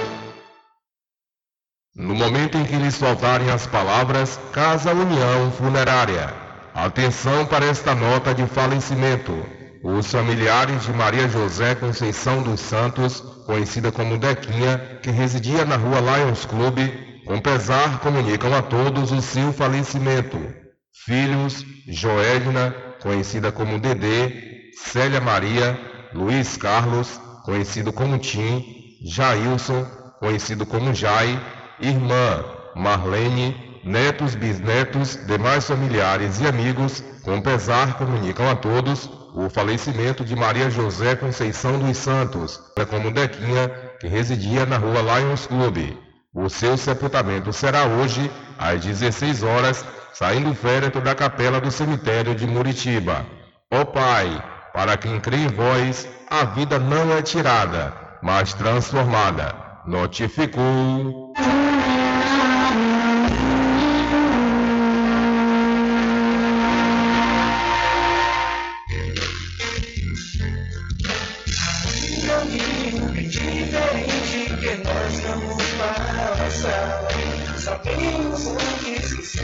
[1.93, 6.33] No momento em que lhes faltarem as palavras, Casa União Funerária.
[6.73, 9.33] Atenção para esta nota de falecimento.
[9.83, 15.99] Os familiares de Maria José Conceição dos Santos, conhecida como Dequinha, que residia na rua
[15.99, 16.77] Lions Club,
[17.25, 20.39] com pesar comunicam a todos o seu falecimento.
[20.93, 25.77] Filhos, Joelina, conhecida como Dedê, Célia Maria,
[26.13, 28.63] Luiz Carlos, conhecido como Tim,
[29.03, 29.85] Jailson,
[30.21, 31.37] conhecido como Jai,
[31.81, 32.43] irmã
[32.75, 40.35] Marlene, netos, bisnetos, demais familiares e amigos, com pesar comunicam a todos o falecimento de
[40.35, 42.59] Maria José Conceição dos Santos,
[42.89, 43.69] como Dequinha,
[43.99, 45.77] que residia na rua Lions Club.
[46.33, 52.35] O seu sepultamento será hoje, às 16 horas, saindo do féretro da capela do cemitério
[52.35, 53.25] de Muritiba.
[53.71, 59.55] Ó Pai, para quem crê em vós, a vida não é tirada, mas transformada.
[59.85, 61.20] Notificou.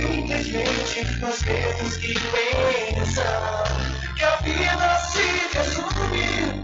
[0.08, 3.64] Simplesmente nós temos que pensar
[4.16, 6.64] que a vida se resume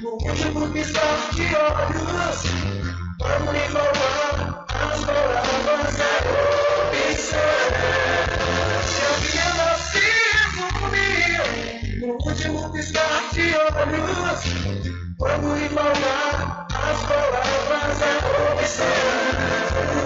[0.00, 2.38] no último piscar de olhos.
[3.18, 6.12] Vamos lhe falar as palavras da
[6.84, 7.48] opção.
[8.92, 10.06] Que a vida se
[10.36, 14.42] resume no último piscar de olhos.
[15.18, 18.10] Vamos lhe falar as palavras da
[18.52, 20.05] opção.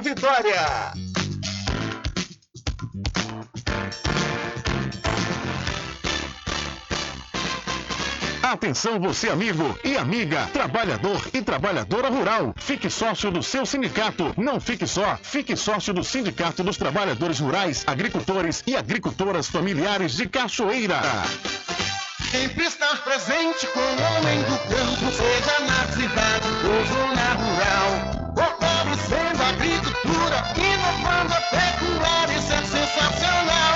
[0.00, 0.92] Vitória.
[8.42, 12.54] Atenção você amigo e amiga, trabalhador e trabalhadora rural.
[12.56, 14.32] Fique sócio do seu sindicato.
[14.36, 20.28] Não fique só, fique sócio do Sindicato dos Trabalhadores Rurais, Agricultores e Agricultoras Familiares de
[20.28, 21.00] Cachoeira.
[22.30, 28.25] Sempre estar presente com o homem do campo, seja na cidade ou zona rural.
[29.66, 33.75] Agricultura, inovando a pecuária, isso é sensacional.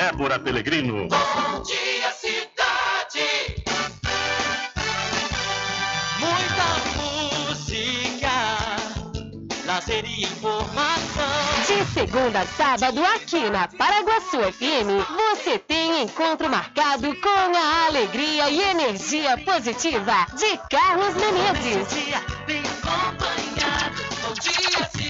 [0.00, 1.08] Débora Pelegrino.
[1.08, 3.62] Bom dia, cidade.
[6.18, 8.30] Muita música,
[9.66, 11.28] lazer e informação.
[11.66, 18.48] De segunda a sábado, aqui na Paraguaçu FM, você tem encontro marcado com a alegria
[18.48, 21.88] e energia positiva de Carlos Menezes.
[22.46, 24.02] Bem acompanhado.
[24.22, 25.09] Bom dia, cidade.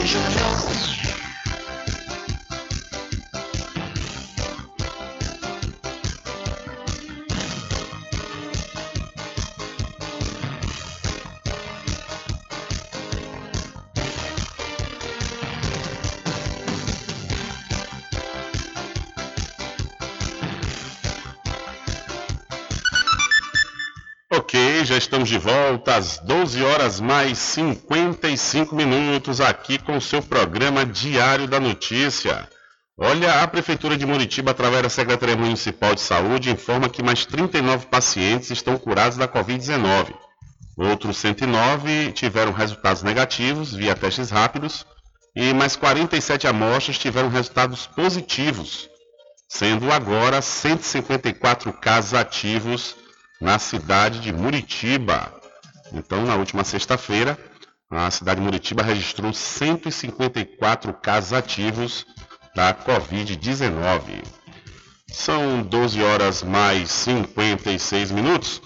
[0.00, 0.99] Regional.
[24.84, 30.86] Já estamos de volta às 12 horas mais 55 minutos aqui com o seu programa
[30.86, 32.48] Diário da Notícia.
[32.96, 37.86] Olha, a Prefeitura de Muritiba, através da Secretaria Municipal de Saúde, informa que mais 39
[37.86, 40.14] pacientes estão curados da Covid-19.
[40.78, 44.86] Outros 109 tiveram resultados negativos via testes rápidos
[45.36, 48.88] e mais 47 amostras tiveram resultados positivos,
[49.46, 52.96] sendo agora 154 casos ativos
[53.40, 55.32] na cidade de Muritiba.
[55.92, 57.38] Então, na última sexta-feira,
[57.90, 62.06] a cidade de Muritiba registrou 154 casos ativos
[62.54, 64.22] da Covid-19.
[65.08, 68.62] São 12 horas mais 56 minutos.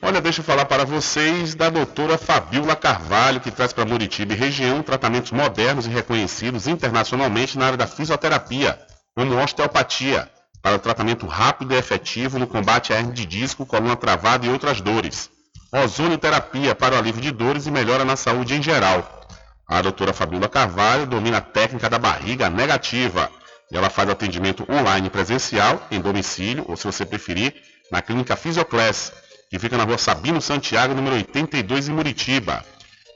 [0.00, 4.36] Olha, deixa eu falar para vocês da doutora Fabiola Carvalho, que traz para Muritiba e
[4.36, 8.78] região tratamentos modernos e reconhecidos internacionalmente na área da fisioterapia,
[9.16, 10.30] como osteopatia,
[10.62, 14.80] para tratamento rápido e efetivo no combate à hernia de disco, coluna travada e outras
[14.80, 15.30] dores.
[15.72, 19.26] Ozonioterapia para o alívio de dores e melhora na saúde em geral.
[19.68, 23.30] A doutora Fabiola Carvalho domina a técnica da barriga negativa.
[23.70, 27.54] E ela faz atendimento online presencial, em domicílio, ou se você preferir,
[27.92, 29.12] na clínica Fisioclass,
[29.50, 32.64] que fica na rua Sabino Santiago, número 82, em Muritiba.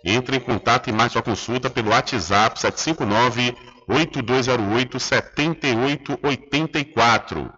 [0.05, 3.57] Entre em contato e marque sua consulta pelo WhatsApp 759
[3.88, 7.50] 8208 7884.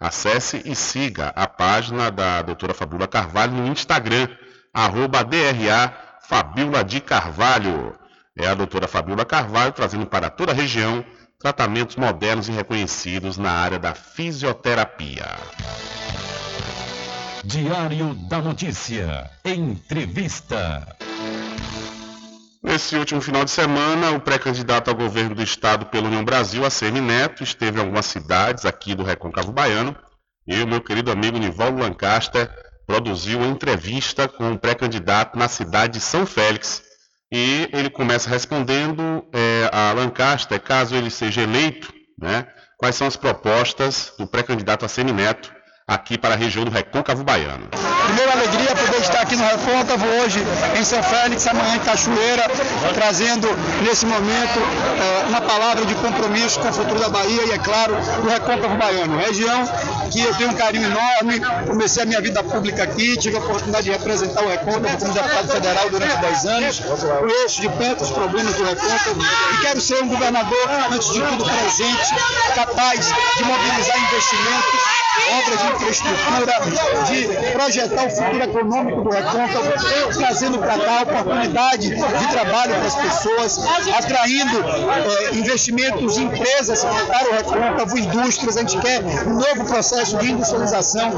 [0.00, 4.26] Acesse e siga a página da doutora Fabiola Carvalho no Instagram,
[4.74, 5.96] arroba DRA
[6.28, 7.94] Fabiola de Carvalho.
[8.36, 11.04] É a doutora Fabiola Carvalho trazendo para toda a região
[11.38, 15.26] tratamentos modernos e reconhecidos na área da fisioterapia.
[17.44, 19.28] Diário da Notícia.
[19.44, 20.96] Entrevista.
[22.62, 27.00] Nesse último final de semana, o pré-candidato ao governo do estado pela União Brasil, ACM
[27.00, 29.96] Neto, esteve em algumas cidades aqui do Recôncavo Baiano
[30.46, 32.48] e o meu querido amigo Nivaldo Lancaster
[32.86, 36.84] produziu uma entrevista com o pré-candidato na cidade de São Félix.
[37.32, 42.46] E ele começa respondendo é, a Lancaster, caso ele seja eleito, né,
[42.78, 45.52] quais são as propostas do pré-candidato ACM Neto
[45.86, 47.68] aqui para a região do Recôncavo Baiano.
[48.06, 50.42] Primeira alegria poder estar aqui no Recôncavo hoje
[50.78, 52.50] em São Félix, amanhã em Cachoeira,
[52.94, 53.48] trazendo
[53.82, 57.94] nesse momento eh, uma palavra de compromisso com o futuro da Bahia e, é claro,
[58.22, 59.18] do Recôncavo Baiano.
[59.18, 59.66] Região
[60.10, 63.84] que eu tenho um carinho enorme, comecei a minha vida pública aqui, tive a oportunidade
[63.84, 68.54] de representar o Recôncavo como deputado federal durante 10 anos, conheço de perto os problemas
[68.54, 69.20] do Recôncavo
[69.54, 72.14] e quero ser um governador, antes de tudo, presente,
[72.54, 73.06] capaz
[73.36, 74.80] de mobilizar investimentos,
[75.38, 76.52] obras de infraestrutura,
[77.06, 79.72] de projetar o futuro econômico do Recôncavo,
[80.14, 83.58] trazendo para cá oportunidade de trabalho para as pessoas,
[83.96, 88.56] atraindo eh, investimentos, empresas para o Recôncavo, indústrias.
[88.56, 91.10] A gente quer um novo processo de industrialização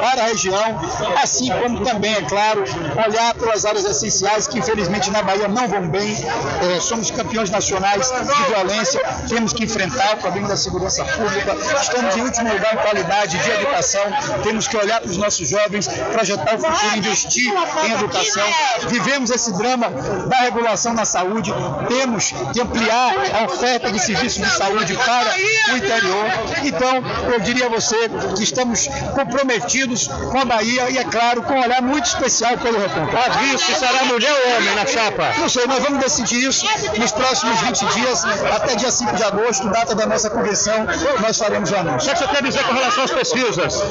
[0.00, 0.80] para a região,
[1.22, 2.64] assim como também, é claro,
[3.06, 6.16] olhar para as áreas essenciais que infelizmente na Bahia não vão bem.
[6.62, 11.56] Eh, somos campeões nacionais de violência, temos que enfrentar o problema da segurança pública.
[11.80, 13.99] Estamos em último lugar em qualidade de educação,
[14.42, 17.52] temos que olhar para os nossos jovens, projetar o futuro, investir
[17.84, 18.46] em educação.
[18.88, 19.90] Vivemos esse drama
[20.26, 21.52] da regulação na saúde,
[21.88, 25.34] temos que ampliar a oferta de serviços de saúde para
[25.72, 26.26] o interior.
[26.64, 27.96] Então, eu diria a você
[28.36, 32.78] que estamos comprometidos com a Bahia e, é claro, com um olhar muito especial pelo
[32.78, 33.18] Recôncavo.
[33.18, 35.34] A vice será mulher ou homem na chapa?
[35.38, 36.66] Não sei, nós vamos decidir isso
[36.98, 40.86] nos próximos 20 dias, até dia 5 de agosto, data da nossa convenção,
[41.20, 42.10] nós faremos o anúncio.
[42.10, 43.82] O que você quer dizer com relação às pesquisas?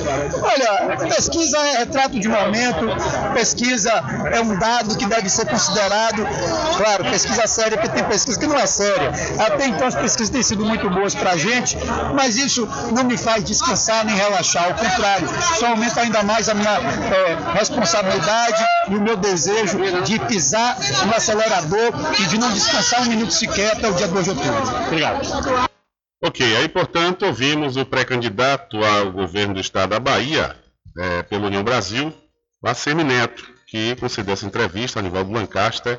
[0.41, 2.85] Olha, pesquisa é retrato de momento,
[3.33, 3.91] pesquisa
[4.31, 6.25] é um dado que deve ser considerado,
[6.77, 9.11] claro, pesquisa séria, porque tem pesquisa que não é séria.
[9.39, 11.77] Até então as pesquisas têm sido muito boas para a gente,
[12.13, 15.27] mas isso não me faz descansar nem relaxar, ao contrário,
[15.57, 21.15] só aumenta ainda mais a minha é, responsabilidade e o meu desejo de pisar no
[21.15, 24.63] acelerador e de não descansar um minuto sequer até o dia 2 de outubro.
[24.87, 25.68] Obrigado.
[26.21, 30.53] Ok, aí portanto ouvimos o pré-candidato ao governo do estado da Bahia,
[30.97, 32.13] é, pela União Brasil,
[32.61, 35.97] Lacemi Neto, que concedeu essa entrevista a Nivaldo Lancaster,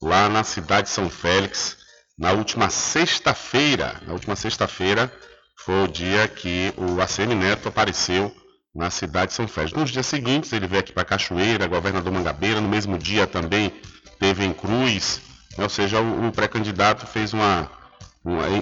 [0.00, 1.78] lá na cidade de São Félix,
[2.18, 3.98] na última sexta-feira.
[4.06, 5.10] Na última sexta-feira
[5.56, 8.30] foi o dia que o ACM Neto apareceu
[8.74, 9.72] na cidade de São Félix.
[9.72, 13.72] Nos dias seguintes, ele veio aqui para Cachoeira, governador Mangabeira, no mesmo dia também
[14.18, 15.22] teve em Cruz,
[15.56, 15.64] né?
[15.64, 17.70] ou seja, o, o pré-candidato fez uma,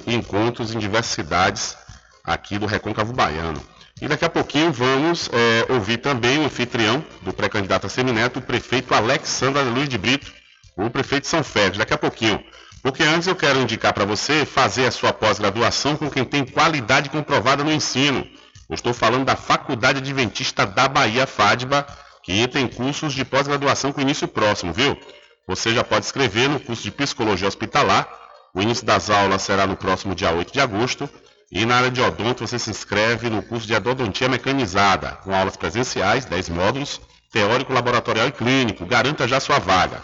[0.06, 1.76] encontros em diversas cidades
[2.24, 3.62] aqui do Recôncavo Baiano.
[4.00, 8.42] E daqui a pouquinho vamos é, ouvir também o anfitrião do pré-candidato a Semineto, o
[8.42, 10.32] prefeito Alexandre Luiz de Brito,
[10.76, 12.42] o prefeito de São Félix, daqui a pouquinho.
[12.82, 17.10] Porque antes eu quero indicar para você fazer a sua pós-graduação com quem tem qualidade
[17.10, 18.26] comprovada no ensino.
[18.68, 21.86] Eu estou falando da Faculdade Adventista da Bahia, FADBA,
[22.24, 24.98] que tem cursos de pós-graduação com início próximo, viu?
[25.46, 28.08] Você já pode escrever no curso de Psicologia Hospitalar.
[28.54, 31.08] O início das aulas será no próximo dia 8 de agosto.
[31.52, 35.56] E na área de odonto você se inscreve no curso de odontia mecanizada, com aulas
[35.56, 37.00] presenciais, 10 módulos,
[37.32, 38.86] teórico, laboratorial e clínico.
[38.86, 40.00] Garanta já sua vaga.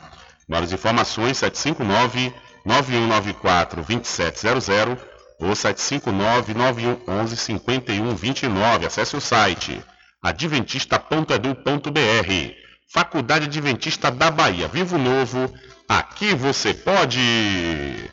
[0.49, 2.35] Maiores informações 759
[2.65, 4.99] 9194 2700
[5.39, 8.87] ou 759 9111 5129.
[8.87, 9.83] Acesse o site
[10.23, 12.55] adventista.edu.br.
[12.89, 14.69] Faculdade Adventista da Bahia.
[14.69, 15.53] Vivo Novo,
[15.89, 18.11] aqui você pode.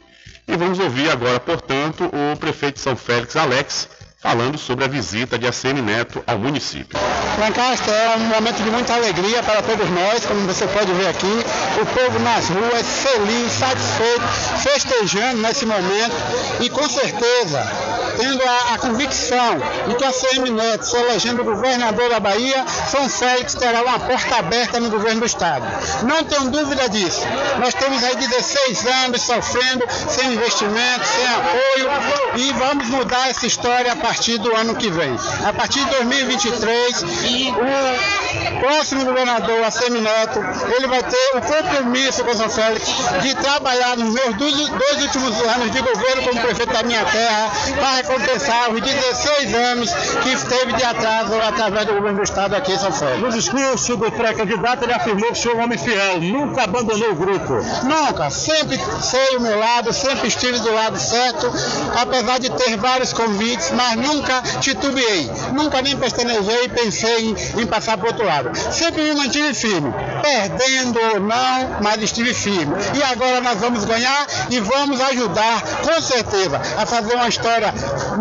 [0.47, 3.89] E vamos ouvir agora, portanto, o prefeito de São Félix, Alex,
[4.23, 6.97] falando sobre a visita de ACM Neto ao município.
[7.37, 11.45] Lancaster é um momento de muita alegria para todos nós, como você pode ver aqui,
[11.81, 14.25] o povo nas ruas feliz, satisfeito,
[14.63, 16.15] festejando nesse momento
[16.61, 19.57] e com certeza tendo a, a convicção
[19.87, 24.35] de que a CM Neto, se elegendo governador da Bahia, São Félix terá uma porta
[24.37, 25.65] aberta no governo do estado.
[26.03, 27.21] Não tenho dúvida disso.
[27.59, 33.91] Nós temos aí 16 anos sofrendo, sem investimento, sem apoio e vamos mudar essa história
[33.91, 35.17] a partir do ano que vem.
[35.43, 40.39] A partir de 2023, o próximo governador, a Semineto,
[40.75, 42.87] ele vai ter o compromisso com São Félix
[43.21, 47.95] de trabalhar nos meus dois, últimos anos de governo como prefeito da minha terra para
[47.95, 52.77] recompensar os 16 anos que teve de atraso através do governo do estado aqui em
[52.77, 53.19] São Félix.
[53.19, 57.11] No discurso do pré-candidato, ele afirmou que o senhor é um homem fiel, nunca abandonou
[57.11, 57.53] o grupo.
[57.83, 61.51] Nunca, sempre sei o meu lado, sempre estive do lado certo,
[61.99, 67.97] apesar de ter vários convites, mas nunca titubeei, nunca nem pestanejei e pensei em, passar
[67.97, 68.51] para o outro lado.
[68.71, 72.73] Sempre me mantive firme, perdendo ou não, mas estive firme.
[72.93, 77.73] E agora nós vamos ganhar e vamos ajudar, com certeza, a fazer uma história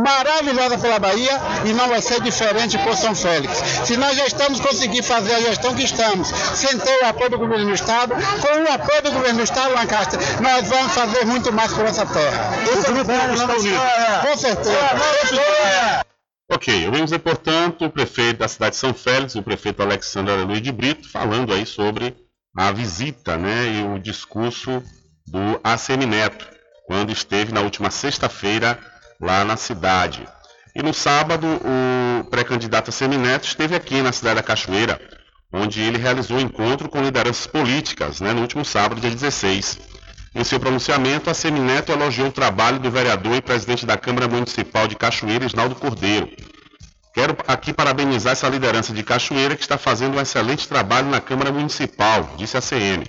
[0.02, 3.62] maravilhosa pela Bahia e não vai ser diferente por São Félix.
[3.84, 7.38] Se nós já estamos conseguindo fazer a gestão que estamos, sem ter o apoio do
[7.38, 11.52] governo do Estado, com o apoio do governo do Estado, Lancaster, nós vamos fazer muito
[11.52, 12.52] mais por essa terra.
[12.72, 13.80] O grupo está unido.
[14.22, 14.78] Com certeza.
[16.50, 20.70] Ok, ouvimos, portanto, o prefeito da cidade de São Félix, o prefeito Alexandre Luiz de
[20.70, 22.14] Brito, falando aí sobre
[22.54, 24.82] a visita né, e o discurso
[25.26, 26.46] do ACM Neto,
[26.86, 28.78] quando esteve na última sexta-feira
[29.18, 30.28] lá na cidade.
[30.74, 35.00] E no sábado, o pré-candidato ACM Neto esteve aqui na cidade da Cachoeira,
[35.52, 39.78] onde ele realizou um encontro com lideranças políticas, né, no último sábado, dia 16.
[40.34, 44.88] Em seu pronunciamento, a Semineto elogiou o trabalho do vereador e presidente da Câmara Municipal
[44.88, 46.26] de Cachoeira, Isnaldo Cordeiro.
[47.12, 51.52] Quero aqui parabenizar essa liderança de Cachoeira que está fazendo um excelente trabalho na Câmara
[51.52, 53.04] Municipal, disse a CM.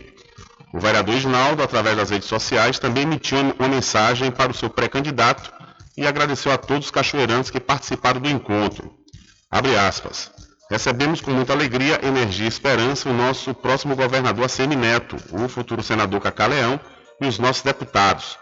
[0.74, 5.50] O vereador Isnaldo, através das redes sociais, também emitiu uma mensagem para o seu pré-candidato
[5.96, 8.92] e agradeceu a todos os cachoeirantes que participaram do encontro.
[9.50, 10.30] Abre aspas.
[10.70, 15.84] Recebemos com muita alegria, energia e esperança o nosso próximo governador ACM Neto, o futuro
[15.84, 16.80] senador Cacá Leão,
[17.22, 18.38] e os nossos deputados.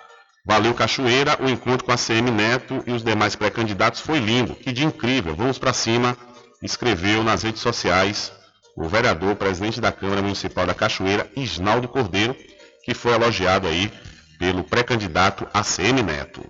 [0.45, 4.71] Valeu Cachoeira, o encontro com a CM Neto e os demais pré-candidatos foi lindo, que
[4.71, 6.17] dia incrível, vamos para cima,
[6.63, 8.31] escreveu nas redes sociais
[8.75, 12.35] o vereador, presidente da Câmara Municipal da Cachoeira, Isnaldo Cordeiro,
[12.83, 13.91] que foi elogiado aí
[14.39, 16.43] pelo pré-candidato ACM Neto.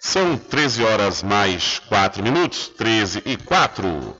[0.00, 4.16] São 13 horas mais 4 minutos, 13 e 4.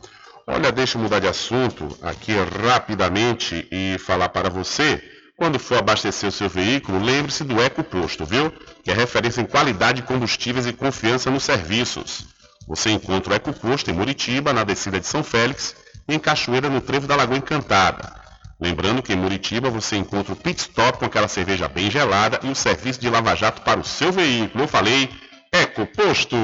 [0.46, 2.32] Olha, deixa eu mudar de assunto aqui
[2.64, 5.02] rapidamente e falar para você
[5.40, 8.52] quando for abastecer o seu veículo, lembre-se do Eco Posto, viu?
[8.84, 12.26] Que é referência em qualidade de combustíveis e confiança nos serviços.
[12.68, 15.74] Você encontra o Eco Posto em Muritiba, na descida de São Félix,
[16.06, 18.12] e em Cachoeira, no Trevo da Lagoa Encantada.
[18.60, 22.50] Lembrando que em Muritiba você encontra o pit stop com aquela cerveja bem gelada e
[22.50, 24.64] o serviço de lava-jato para o seu veículo.
[24.64, 25.08] Eu falei,
[25.50, 26.36] Eco Posto.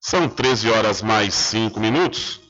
[0.00, 2.40] São 13 horas mais 5 minutos.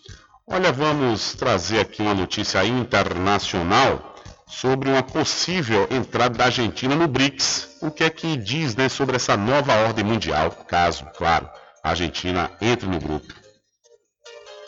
[0.49, 4.06] Olha, vamos trazer aqui uma notícia internacional
[4.49, 7.78] sobre uma possível entrada da Argentina no BRICS.
[7.82, 11.49] O que é que diz né, sobre essa nova ordem mundial, caso, claro,
[11.82, 13.34] a Argentina entre no grupo?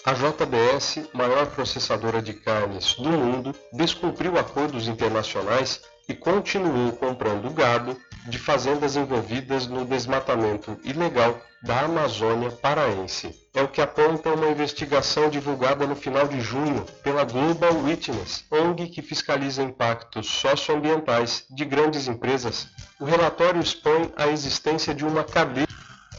[0.05, 7.97] A JBS, maior processadora de carnes do mundo, descumpriu acordos internacionais e continuou comprando gado
[8.27, 13.35] de fazendas envolvidas no desmatamento ilegal da Amazônia paraense.
[13.55, 18.89] É o que aponta uma investigação divulgada no final de junho pela Global Witness, ONG
[18.89, 22.69] que fiscaliza impactos socioambientais de grandes empresas.
[23.01, 25.69] O relatório expõe a existência de uma cadeia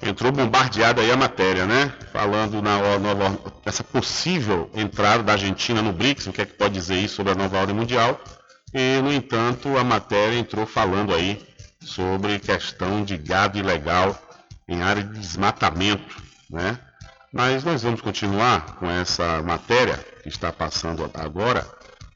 [0.01, 1.91] Entrou bombardeada aí a matéria, né?
[2.13, 6.73] Falando na, nova, essa possível entrada da Argentina no BRICS, o que é que pode
[6.73, 8.19] dizer isso sobre a nova ordem mundial.
[8.73, 11.45] E, no entanto, a matéria entrou falando aí
[11.81, 14.17] sobre questão de gado ilegal
[14.69, 16.79] em área de desmatamento, né?
[17.33, 21.67] Mas nós vamos continuar com essa matéria que está passando agora,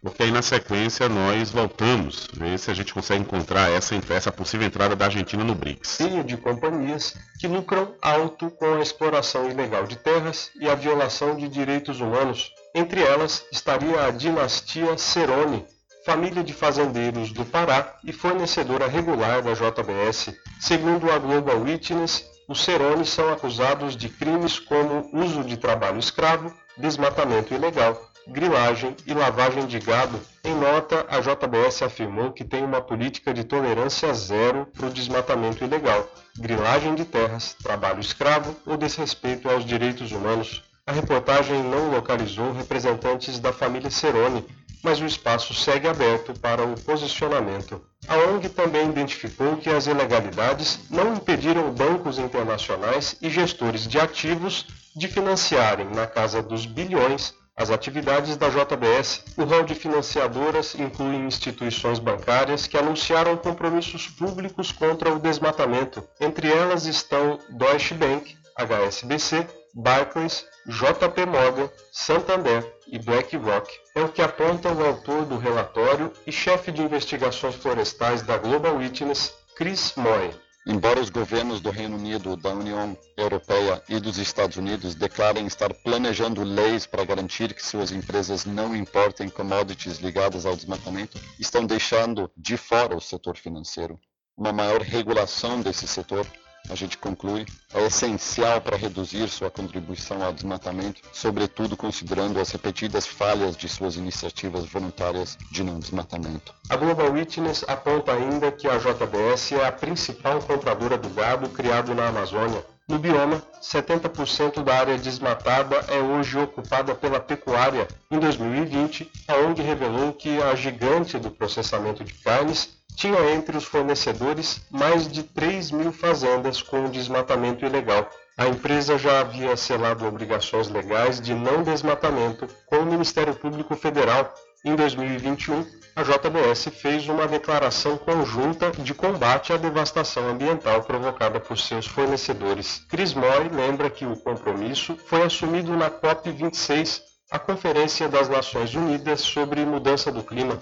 [0.01, 4.68] porque aí na sequência nós voltamos, ver se a gente consegue encontrar essa, essa possível
[4.68, 5.97] entrada da Argentina no BRICS.
[5.97, 11.36] Cheio de companhias que lucram alto com a exploração ilegal de terras e a violação
[11.36, 12.51] de direitos humanos.
[12.76, 15.66] Entre elas estaria a dinastia Cerone,
[16.06, 20.36] família de fazendeiros do Pará e fornecedora regular da JBS.
[20.60, 26.53] Segundo a Global Witness, os Cerones são acusados de crimes como uso de trabalho escravo,
[26.77, 30.19] desmatamento ilegal, grilagem e lavagem de gado.
[30.43, 35.63] Em nota, a JBS afirmou que tem uma política de tolerância zero para o desmatamento
[35.63, 40.63] ilegal, grilagem de terras, trabalho escravo ou desrespeito aos direitos humanos.
[40.85, 44.45] A reportagem não localizou representantes da família Cerone,
[44.84, 47.81] mas o espaço segue aberto para o posicionamento.
[48.07, 54.67] A ONG também identificou que as ilegalidades não impediram bancos internacionais e gestores de ativos
[54.95, 59.23] de financiarem, na casa dos bilhões, as atividades da JBS.
[59.38, 66.03] O rol de financiadoras inclui instituições bancárias que anunciaram compromissos públicos contra o desmatamento.
[66.19, 73.71] Entre elas estão Deutsche Bank, HSBC, Barclays, JP Morgan, Santander e BlackRock.
[73.95, 78.78] É o que aponta o autor do relatório e chefe de investigações florestais da Global
[78.78, 80.32] Witness, Chris Moy.
[80.65, 85.74] Embora os governos do Reino Unido, da União Europeia e dos Estados Unidos declarem estar
[85.74, 92.32] planejando leis para garantir que suas empresas não importem commodities ligadas ao desmatamento, estão deixando
[92.38, 93.99] de fora o setor financeiro.
[94.38, 96.26] Uma maior regulação desse setor
[96.70, 103.05] a gente conclui, é essencial para reduzir sua contribuição ao desmatamento, sobretudo considerando as repetidas
[103.05, 106.53] falhas de suas iniciativas voluntárias de não desmatamento.
[106.70, 111.93] A Global Witness aponta ainda que a JBS é a principal compradora do gado criado
[111.93, 112.64] na Amazônia.
[112.88, 117.88] No bioma, 70% da área desmatada é hoje ocupada pela pecuária.
[118.11, 123.63] Em 2020, a ONG revelou que a gigante do processamento de carnes tinha entre os
[123.63, 128.09] fornecedores mais de 3 mil fazendas com desmatamento ilegal.
[128.37, 134.33] a empresa já havia selado obrigações legais de não desmatamento com o Ministério Público Federal.
[134.65, 135.65] Em 2021,
[135.95, 142.83] a JBS fez uma declaração conjunta de combate à devastação ambiental provocada por seus fornecedores.
[142.89, 149.21] Chris Moy lembra que o compromisso foi assumido na COP26, a Conferência das Nações Unidas
[149.21, 150.59] sobre Mudança do Clima.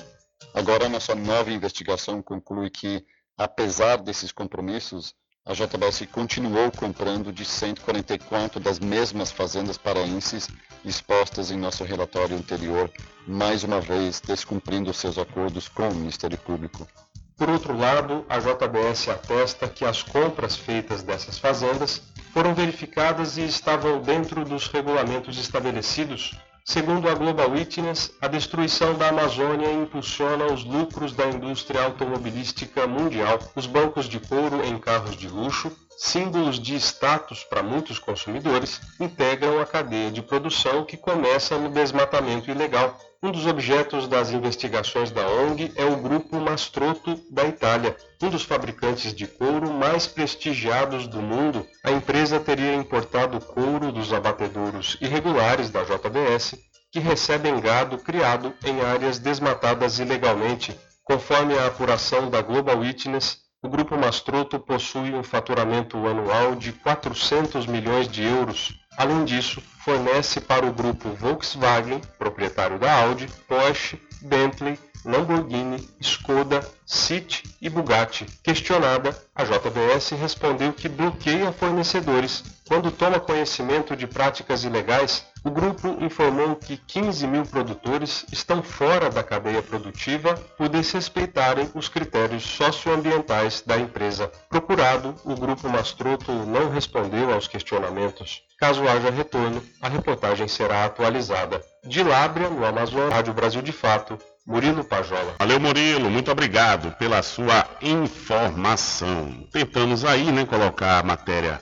[0.54, 3.06] Agora, nossa nova investigação conclui que,
[3.38, 10.48] apesar desses compromissos, a JBS continuou comprando de 144 das mesmas fazendas paraenses
[10.86, 12.92] expostas em nosso relatório anterior,
[13.28, 16.88] mais uma vez descumprindo seus acordos com o Ministério Público.
[17.36, 23.44] Por outro lado, a JBS atesta que as compras feitas dessas fazendas foram verificadas e
[23.44, 30.64] estavam dentro dos regulamentos estabelecidos Segundo a Global Witness, a destruição da Amazônia impulsiona os
[30.64, 33.40] lucros da indústria automobilística mundial.
[33.56, 39.60] Os bancos de couro em carros de luxo, símbolos de status para muitos consumidores, integram
[39.60, 42.98] a cadeia de produção que começa no desmatamento ilegal.
[43.24, 48.42] Um dos objetos das investigações da ONG é o grupo Mastroto da Itália, um dos
[48.42, 51.68] fabricantes de couro mais prestigiados do mundo.
[51.84, 56.58] A empresa teria importado couro dos abatedouros irregulares da JBS,
[56.92, 60.76] que recebem gado criado em áreas desmatadas ilegalmente.
[61.04, 67.68] Conforme a apuração da Global Witness, o grupo Mastroto possui um faturamento anual de 400
[67.68, 68.74] milhões de euros.
[68.98, 77.44] Além disso, fornece para o grupo Volkswagen, proprietário da Audi, Porsche, Bentley, Lamborghini, Skoda, City
[77.60, 78.26] e Bugatti.
[78.44, 82.44] Questionada, a JBS respondeu que bloqueia fornecedores.
[82.68, 89.10] Quando toma conhecimento de práticas ilegais, o grupo informou que 15 mil produtores estão fora
[89.10, 94.32] da cadeia produtiva por desrespeitarem os critérios socioambientais da empresa.
[94.48, 98.44] Procurado, o grupo Mastroto não respondeu aos questionamentos.
[98.62, 101.64] Caso haja retorno, a reportagem será atualizada.
[101.84, 105.34] De Lábrea, no Amazonas, Rádio Brasil de Fato, Murilo Pajola.
[105.40, 106.12] Valeu, Murilo.
[106.12, 109.48] Muito obrigado pela sua informação.
[109.52, 111.60] Tentamos aí, né, colocar a matéria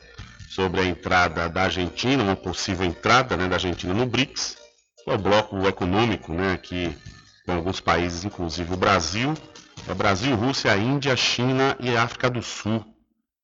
[0.50, 4.58] sobre a entrada da Argentina, uma possível entrada né, da Argentina no BRICS,
[5.02, 6.94] que é o bloco econômico, né, que
[7.46, 9.34] com alguns países, inclusive o Brasil,
[9.88, 12.84] é Brasil, Rússia, Índia, China e África do Sul.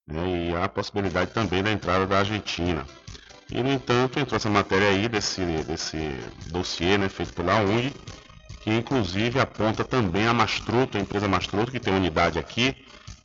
[0.05, 2.85] Né, e há a possibilidade também da entrada da Argentina.
[3.51, 5.97] E, no entanto, entrou essa matéria aí desse, desse
[6.47, 7.93] dossiê né, feito pela ONG,
[8.61, 12.75] que inclusive aponta também a Mastroto, a empresa Mastroto, que tem unidade aqui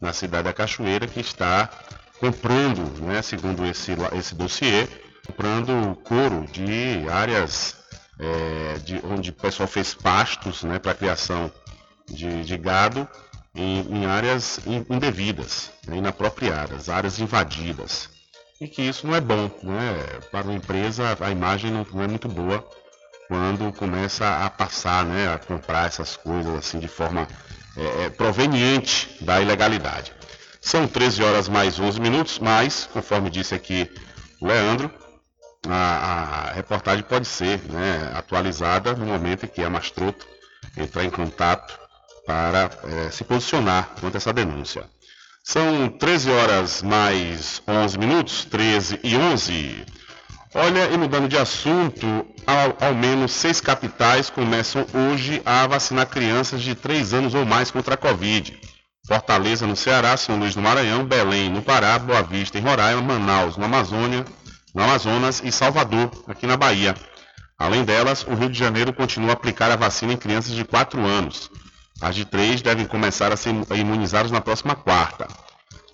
[0.00, 1.70] na cidade da Cachoeira, que está
[2.18, 4.86] comprando, né, segundo esse, esse dossiê,
[5.26, 7.76] comprando couro de áreas
[8.18, 11.50] é, de, onde o pessoal fez pastos né, para criação
[12.06, 13.08] de, de gado
[13.54, 18.10] em, em, áreas indevidas, né, inapropriadas, áreas invadidas.
[18.60, 20.20] E que isso não é bom, né?
[20.30, 22.62] para uma empresa a imagem não, é muito boa
[23.26, 27.28] quando começa a passar, né, a comprar essas coisas assim de forma
[27.76, 30.12] é, é, proveniente da ilegalidade.
[30.60, 33.88] São 13 horas mais 11 minutos, mas, conforme disse aqui
[34.40, 34.90] o Leandro,
[35.68, 40.26] a, a reportagem pode ser né, atualizada no momento em que a Mastroto
[40.76, 41.78] entrar em contato
[42.26, 44.84] para é, se posicionar contra essa denúncia.
[45.52, 49.84] São 13 horas mais 11 minutos, 13 e 11.
[50.54, 52.06] Olha, e mudando de assunto,
[52.46, 57.68] ao, ao, menos seis capitais começam hoje a vacinar crianças de 3 anos ou mais
[57.68, 58.60] contra a Covid.
[59.08, 63.56] Fortaleza, no Ceará, São Luís no Maranhão, Belém, no Pará, Boa Vista, em Roraima, Manaus,
[63.56, 64.24] no Amazônia,
[64.72, 66.94] no Amazonas e Salvador, aqui na Bahia.
[67.58, 71.04] Além delas, o Rio de Janeiro continua a aplicar a vacina em crianças de 4
[71.04, 71.50] anos.
[72.00, 75.28] As de 3 devem começar a ser imunizadas na próxima quarta.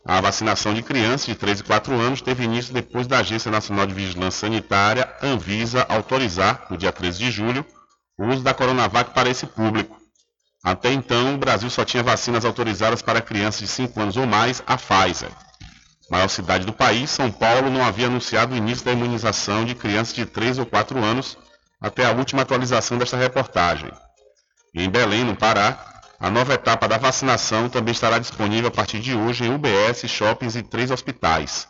[0.04, 3.86] A vacinação de crianças de 3 e 4 anos teve início depois da Agência Nacional
[3.86, 7.66] de Vigilância Sanitária, Anvisa, autorizar, no dia 13 de julho,
[8.16, 9.96] o uso da Coronavac para esse público.
[10.62, 14.62] Até então, o Brasil só tinha vacinas autorizadas para crianças de 5 anos ou mais,
[14.64, 15.30] a Pfizer.
[16.09, 20.14] Maior cidade do país, São Paulo não havia anunciado o início da imunização de crianças
[20.14, 21.36] de 3 ou 4 anos
[21.80, 23.90] até a última atualização desta reportagem.
[24.72, 29.14] Em Belém, no Pará, a nova etapa da vacinação também estará disponível a partir de
[29.14, 31.68] hoje em UBS, shoppings e três hospitais.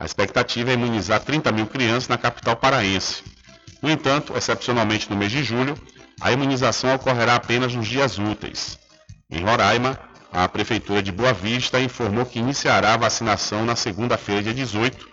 [0.00, 3.22] A expectativa é imunizar 30 mil crianças na capital paraense.
[3.80, 5.78] No entanto, excepcionalmente no mês de julho,
[6.20, 8.78] a imunização ocorrerá apenas nos dias úteis.
[9.30, 9.98] Em Roraima,
[10.32, 15.08] a Prefeitura de Boa Vista informou que iniciará a vacinação na segunda-feira, dia 18,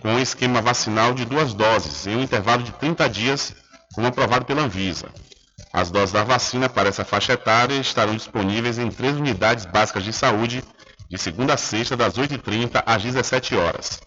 [0.00, 3.54] com um esquema vacinal de duas doses, em um intervalo de 30 dias,
[3.94, 5.08] como aprovado pela Anvisa.
[5.74, 10.12] As doses da vacina para essa faixa etária estarão disponíveis em três unidades básicas de
[10.12, 10.62] saúde,
[11.10, 14.00] de segunda a sexta, das 8h30 às 17 horas.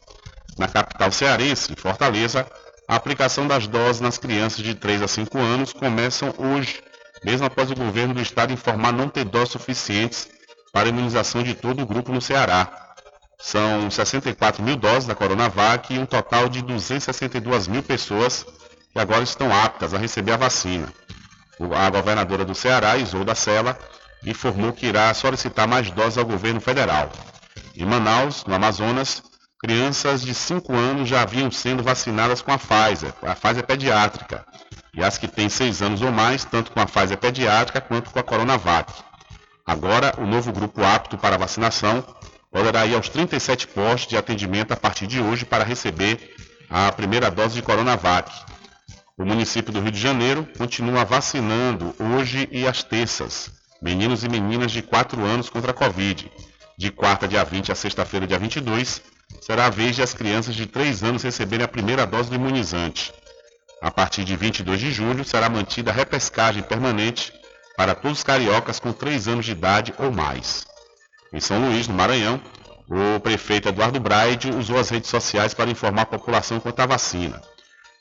[0.58, 2.48] Na capital cearense, em Fortaleza,
[2.88, 6.82] a aplicação das doses nas crianças de 3 a 5 anos começam hoje,
[7.26, 10.30] mesmo após o governo do estado informar não ter doses suficientes
[10.72, 12.94] para a imunização de todo o grupo no Ceará.
[13.40, 18.46] São 64 mil doses da Coronavac e um total de 262 mil pessoas
[18.94, 20.88] que agora estão aptas a receber a vacina.
[21.60, 23.78] A governadora do Ceará, Isolda Sela,
[24.26, 27.10] informou que irá solicitar mais doses ao governo federal.
[27.76, 29.24] Em Manaus, no Amazonas,
[29.60, 34.46] crianças de 5 anos já haviam sendo vacinadas com a Pfizer, a Pfizer pediátrica,
[34.94, 38.20] e as que têm 6 anos ou mais, tanto com a Pfizer pediátrica quanto com
[38.20, 38.92] a Coronavac.
[39.66, 42.04] Agora, o novo grupo apto para vacinação
[42.52, 46.36] poderá ir aos 37 postos de atendimento a partir de hoje para receber
[46.70, 48.32] a primeira dose de Coronavac.
[49.18, 53.50] O município do Rio de Janeiro continua vacinando hoje e às terças
[53.82, 56.32] meninos e meninas de 4 anos contra a Covid.
[56.78, 59.02] De quarta, dia 20 a sexta-feira, dia 22,
[59.42, 63.12] será a vez de as crianças de 3 anos receberem a primeira dose do imunizante.
[63.82, 67.34] A partir de 22 de julho, será mantida a repescagem permanente
[67.76, 70.68] para todos os cariocas com 3 anos de idade ou mais.
[71.34, 72.40] Em São Luís, no Maranhão,
[72.88, 77.42] o prefeito Eduardo Braide usou as redes sociais para informar a população quanto à vacina.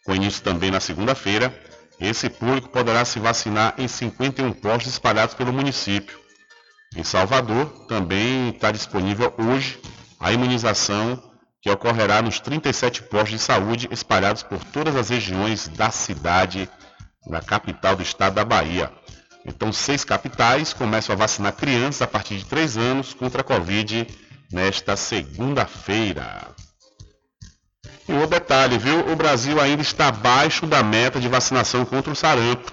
[0.06, 1.52] Com início também na segunda-feira,
[1.98, 6.16] esse público poderá se vacinar em 51 postos espalhados pelo município.
[6.94, 9.80] Em Salvador, também está disponível hoje
[10.20, 11.20] a imunização
[11.60, 16.70] que ocorrerá nos 37 postos de saúde espalhados por todas as regiões da cidade,
[17.26, 18.92] da capital do estado da Bahia.
[19.44, 24.06] Então, seis capitais começam a vacinar crianças a partir de 3 anos contra a Covid
[24.52, 26.54] nesta segunda-feira.
[28.08, 29.00] Um detalhe, viu?
[29.10, 32.72] O Brasil ainda está abaixo da meta de vacinação contra o sarampo.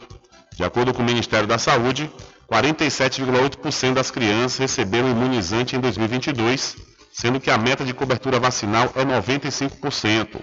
[0.55, 2.11] De acordo com o Ministério da Saúde,
[2.51, 6.75] 47,8% das crianças receberam imunizante em 2022,
[7.11, 10.39] sendo que a meta de cobertura vacinal é 95%.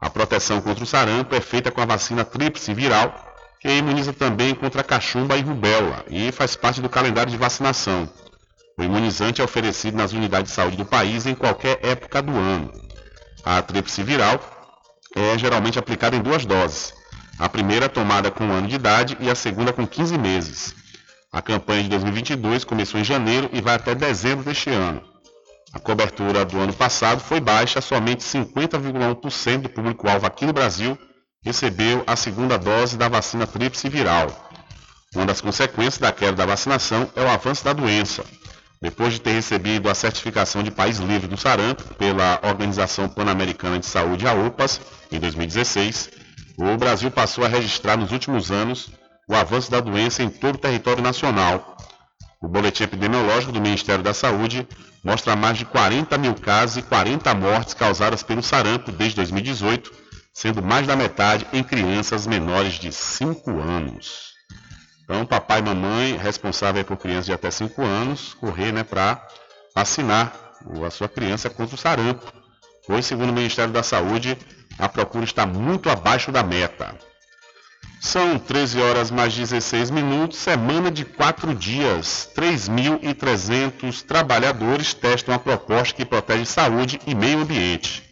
[0.00, 3.12] A proteção contra o sarampo é feita com a vacina tríplice viral,
[3.60, 8.08] que imuniza também contra cachumba e rubéola e faz parte do calendário de vacinação.
[8.78, 12.72] O imunizante é oferecido nas unidades de saúde do país em qualquer época do ano.
[13.44, 14.40] A tríplice viral
[15.14, 16.94] é geralmente aplicada em duas doses.
[17.38, 20.74] A primeira tomada com um ano de idade e a segunda com 15 meses.
[21.32, 25.02] A campanha de 2022 começou em janeiro e vai até dezembro deste ano.
[25.72, 30.98] A cobertura do ano passado foi baixa, somente 50,1% do público-alvo aqui no Brasil
[31.42, 34.28] recebeu a segunda dose da vacina tríplice viral.
[35.14, 38.24] Uma das consequências da queda da vacinação é o avanço da doença.
[38.82, 43.86] Depois de ter recebido a certificação de país livre do sarampo pela Organização Pan-Americana de
[43.86, 44.80] Saúde, a OPAS,
[45.12, 46.10] em 2016,
[46.58, 48.90] o Brasil passou a registrar nos últimos anos
[49.28, 51.76] o avanço da doença em todo o território nacional.
[52.42, 54.66] O boletim epidemiológico do Ministério da Saúde
[55.04, 59.92] mostra mais de 40 mil casos e 40 mortes causadas pelo sarampo desde 2018,
[60.34, 64.31] sendo mais da metade em crianças menores de 5 anos.
[65.12, 69.22] Então, papai e mamãe responsável por crianças de até 5 anos, correr né, para
[69.74, 70.32] vacinar
[70.86, 72.32] a sua criança contra o sarampo,
[72.86, 74.38] pois, segundo o Ministério da Saúde,
[74.78, 76.96] a procura está muito abaixo da meta.
[78.00, 82.30] São 13 horas mais 16 minutos, semana de 4 dias.
[82.34, 88.11] 3.300 trabalhadores testam a proposta que protege saúde e meio ambiente.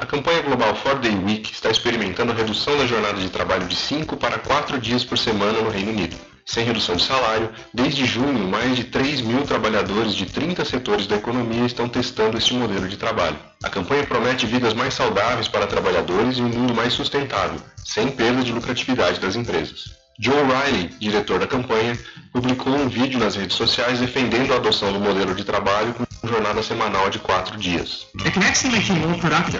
[0.00, 3.76] A campanha global 4 Day Week está experimentando a redução da jornada de trabalho de
[3.76, 6.16] 5 para 4 dias por semana no Reino Unido.
[6.46, 11.16] Sem redução de salário, desde junho, mais de 3 mil trabalhadores de 30 setores da
[11.16, 13.36] economia estão testando este modelo de trabalho.
[13.62, 18.42] A campanha promete vidas mais saudáveis para trabalhadores e um mundo mais sustentável, sem perda
[18.42, 20.00] de lucratividade das empresas.
[20.18, 21.98] Joe Riley, diretor da campanha,
[22.32, 26.62] publicou um vídeo nas redes sociais defendendo a adoção do modelo de trabalho com jornada
[26.62, 28.06] semanal de quatro dias.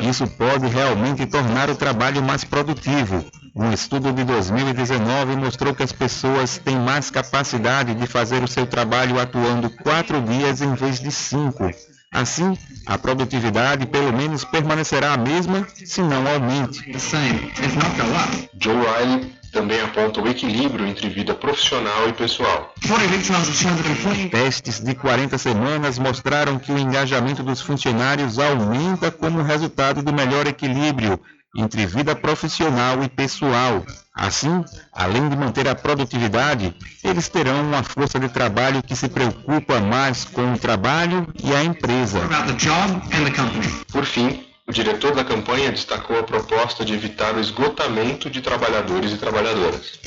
[0.08, 3.24] Isso pode realmente tornar o trabalho mais produtivo.
[3.54, 8.66] Um estudo de 2019 mostrou que as pessoas têm mais capacidade de fazer o seu
[8.66, 11.70] trabalho atuando quatro dias em vez de cinco.
[12.12, 12.56] Assim,
[12.86, 16.90] a produtividade pelo menos permanecerá a mesma, se não aumente.
[18.60, 22.72] Joe Riley também aponta o equilíbrio entre vida profissional e pessoal.
[24.30, 30.46] Testes de 40 semanas mostraram que o engajamento dos funcionários aumenta como resultado do melhor
[30.46, 31.20] equilíbrio
[31.56, 33.84] entre vida profissional e pessoal.
[34.14, 39.80] Assim, além de manter a produtividade, eles terão uma força de trabalho que se preocupa
[39.80, 42.20] mais com o trabalho e a empresa.
[43.90, 49.10] Por fim, o diretor da campanha destacou a proposta de evitar o esgotamento de trabalhadores
[49.10, 49.98] e trabalhadoras.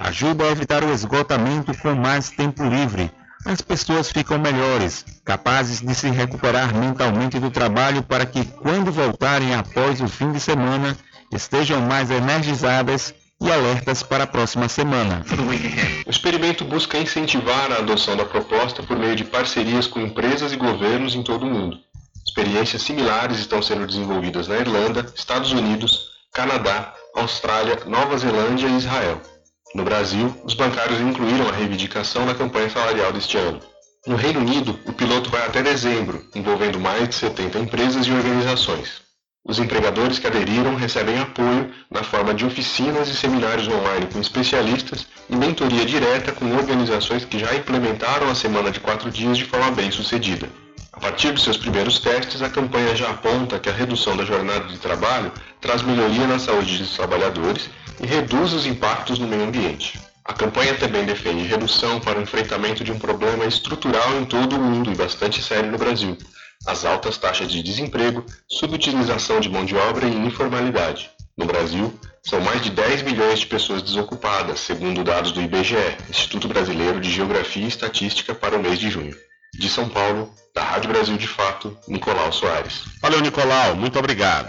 [0.00, 3.08] Ajuda a evitar o esgotamento com mais tempo livre.
[3.46, 9.54] as pessoas ficam melhores, capazes de se recuperar mentalmente do trabalho para que, quando voltarem
[9.54, 10.98] após o fim de semana,
[11.32, 15.24] estejam mais energizadas e alertas para a próxima semana.
[16.04, 20.56] O experimento busca incentivar a adoção da proposta por meio de parcerias com empresas e
[20.56, 21.78] governos em todo o mundo.
[22.28, 29.18] Experiências similares estão sendo desenvolvidas na Irlanda, Estados Unidos, Canadá, Austrália, Nova Zelândia e Israel.
[29.74, 33.60] No Brasil, os bancários incluíram a reivindicação na campanha salarial deste ano.
[34.06, 39.00] No Reino Unido, o piloto vai até dezembro, envolvendo mais de 70 empresas e organizações.
[39.42, 45.06] Os empregadores que aderiram recebem apoio na forma de oficinas e seminários online com especialistas
[45.30, 49.70] e mentoria direta com organizações que já implementaram a semana de quatro dias de forma
[49.70, 50.46] bem sucedida.
[50.92, 54.64] A partir dos seus primeiros testes, a campanha já aponta que a redução da jornada
[54.66, 57.68] de trabalho traz melhoria na saúde dos trabalhadores
[58.00, 60.00] e reduz os impactos no meio ambiente.
[60.24, 64.60] A campanha também defende redução para o enfrentamento de um problema estrutural em todo o
[64.60, 66.16] mundo e bastante sério no Brasil,
[66.66, 71.10] as altas taxas de desemprego, subutilização de mão de obra e informalidade.
[71.36, 76.48] No Brasil, são mais de 10 milhões de pessoas desocupadas, segundo dados do IBGE, Instituto
[76.48, 79.16] Brasileiro de Geografia e Estatística, para o mês de junho.
[79.58, 82.84] De São Paulo, da Rádio Brasil de Fato, Nicolau Soares.
[83.02, 83.74] Valeu, Nicolau.
[83.74, 84.48] Muito obrigado.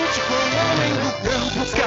[0.00, 1.79] com o homem do campo.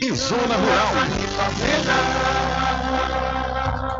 [0.00, 0.88] e Zona Rural.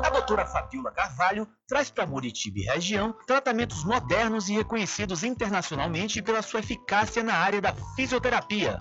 [0.05, 6.43] A doutora Fabiola Carvalho traz para Muritiba e região tratamentos modernos e reconhecidos internacionalmente pela
[6.43, 8.81] sua eficácia na área da fisioterapia.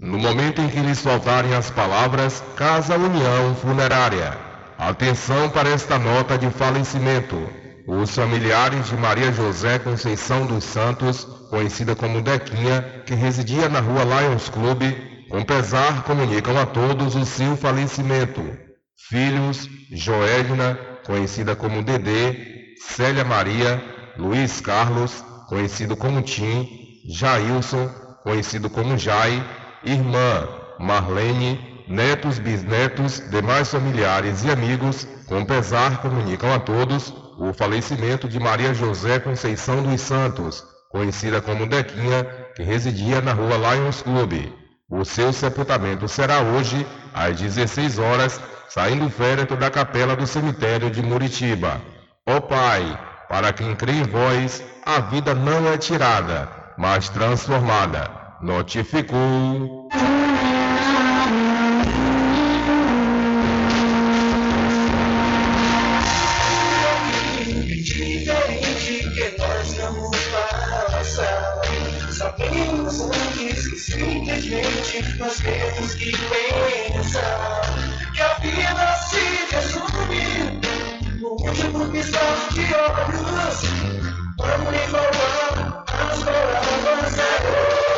[0.00, 4.38] No momento em que lhes faltarem as palavras Casa União Funerária.
[4.78, 7.36] Atenção para esta nota de falecimento.
[7.84, 14.04] Os familiares de Maria José Conceição dos Santos, conhecida como Dequinha, que residia na rua
[14.04, 14.82] Lions Club,
[15.28, 18.40] com pesar comunicam a todos o seu falecimento.
[19.08, 23.82] Filhos, Joelina, conhecida como Dedê, Célia Maria,
[24.16, 26.68] Luiz Carlos, conhecido como Tim,
[27.10, 27.88] Jailson,
[28.22, 29.42] conhecido como Jai,
[29.84, 30.48] irmã
[30.78, 38.38] Marlene, netos, bisnetos, demais familiares e amigos, com pesar comunicam a todos o falecimento de
[38.38, 42.24] Maria José Conceição dos Santos, conhecida como Dequinha,
[42.54, 44.52] que residia na rua Lions Club.
[44.90, 50.90] O seu sepultamento será hoje, às 16 horas, saindo o féretro da capela do cemitério
[50.90, 51.80] de Muritiba.
[52.26, 52.98] Ó Pai,
[53.28, 58.17] para quem crê em vós, a vida não é tirada, mas transformada.
[58.40, 59.88] Notificou.
[68.28, 70.16] diferente que nós vamos
[70.90, 71.60] passar.
[72.12, 77.60] Sabemos antes que simplesmente nós temos que pensar
[78.14, 80.60] que a vida se resume
[81.20, 83.62] no último piscar de olhos.
[84.38, 87.97] Vamos enrolar as palavras é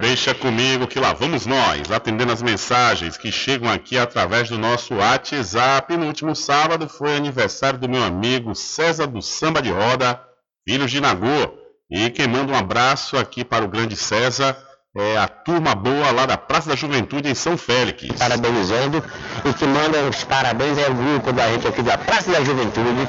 [0.00, 4.94] Deixa comigo que lá vamos nós, atendendo as mensagens que chegam aqui através do nosso
[4.94, 5.96] WhatsApp.
[5.96, 10.20] No último sábado foi aniversário do meu amigo César do Samba de Roda,
[10.68, 11.56] filho de Nagô.
[11.88, 14.56] E quem manda um abraço aqui para o grande César
[14.96, 18.06] é a turma boa lá da Praça da Juventude em São Félix.
[18.16, 19.02] Parabenizando
[19.44, 23.08] e que manda os parabéns ao grupo da gente aqui da Praça da Juventude,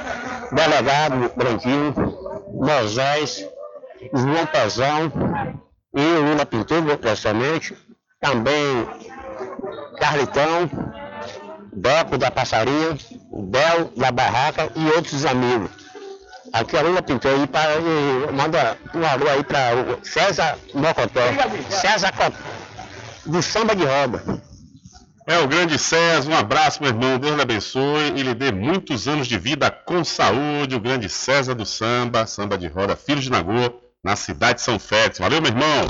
[0.51, 1.93] delegado Branquinho,
[2.53, 3.47] Moisés,
[4.13, 5.11] João Pezão
[5.95, 7.77] e o Lula Pintura, pessoalmente,
[8.19, 8.87] também
[9.99, 10.69] Carlitão,
[11.71, 12.97] Beco da Passarinha,
[13.31, 15.84] Bel da Barraca e outros amigos.
[16.55, 21.19] Aqui a Lula pintou aí para e manda um alô aí para o César Mocotó.
[21.69, 22.37] César Cotó,
[23.25, 24.23] do samba de roda.
[25.27, 27.19] É o grande César, um abraço, meu irmão.
[27.19, 30.77] Deus lhe abençoe e lhe dê muitos anos de vida com saúde.
[30.77, 34.79] O grande César do samba, samba de roda, filho de Nagô, na cidade de São
[34.79, 35.19] Félix.
[35.19, 35.89] Valeu, meu irmão.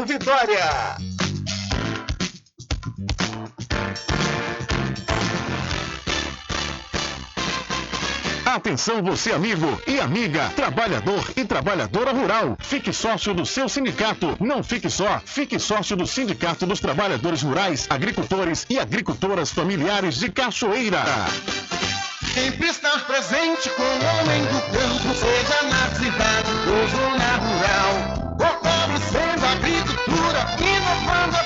[0.05, 0.97] Vitória.
[8.45, 12.57] Atenção você amigo e amiga, trabalhador e trabalhadora rural.
[12.59, 14.35] Fique sócio do seu sindicato.
[14.41, 20.29] Não fique só, fique sócio do Sindicato dos Trabalhadores Rurais, Agricultores e Agricultoras Familiares de
[20.29, 21.03] Cachoeira.
[22.33, 28.80] Sempre estar presente com o homem do campo, seja na cidade ou zona rural.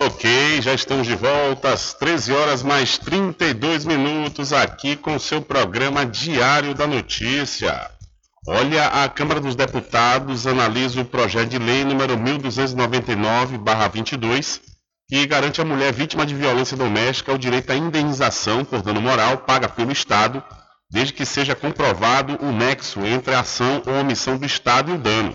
[0.00, 5.40] Ok, já estamos de volta às 13 horas mais 32 minutos aqui com o seu
[5.40, 7.90] programa Diário da Notícia.
[8.46, 14.60] Olha, a Câmara dos Deputados analisa o projeto de lei número 1299/22,
[15.08, 19.38] que garante à mulher vítima de violência doméstica o direito à indenização por dano moral
[19.38, 20.42] paga pelo Estado,
[20.90, 24.98] desde que seja comprovado o nexo entre a ação ou omissão do Estado e o
[24.98, 25.34] dano.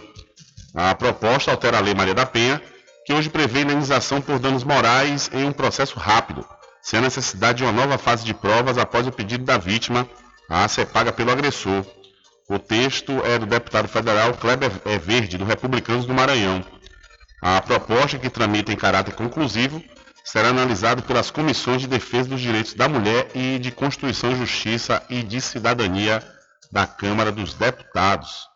[0.79, 2.61] A proposta altera a Lei Maria da Penha,
[3.03, 6.47] que hoje prevê indenização por danos morais em um processo rápido,
[6.83, 10.07] sem a necessidade de uma nova fase de provas após o pedido da vítima
[10.47, 11.83] a ser paga pelo agressor.
[12.47, 14.71] O texto é do deputado federal Kleber
[15.01, 16.63] Verde, do Republicanos do Maranhão.
[17.41, 19.83] A proposta, que tramita em caráter conclusivo,
[20.23, 25.23] será analisada pelas comissões de defesa dos direitos da mulher e de Constituição, Justiça e
[25.23, 26.21] de Cidadania
[26.71, 28.47] da Câmara dos Deputados.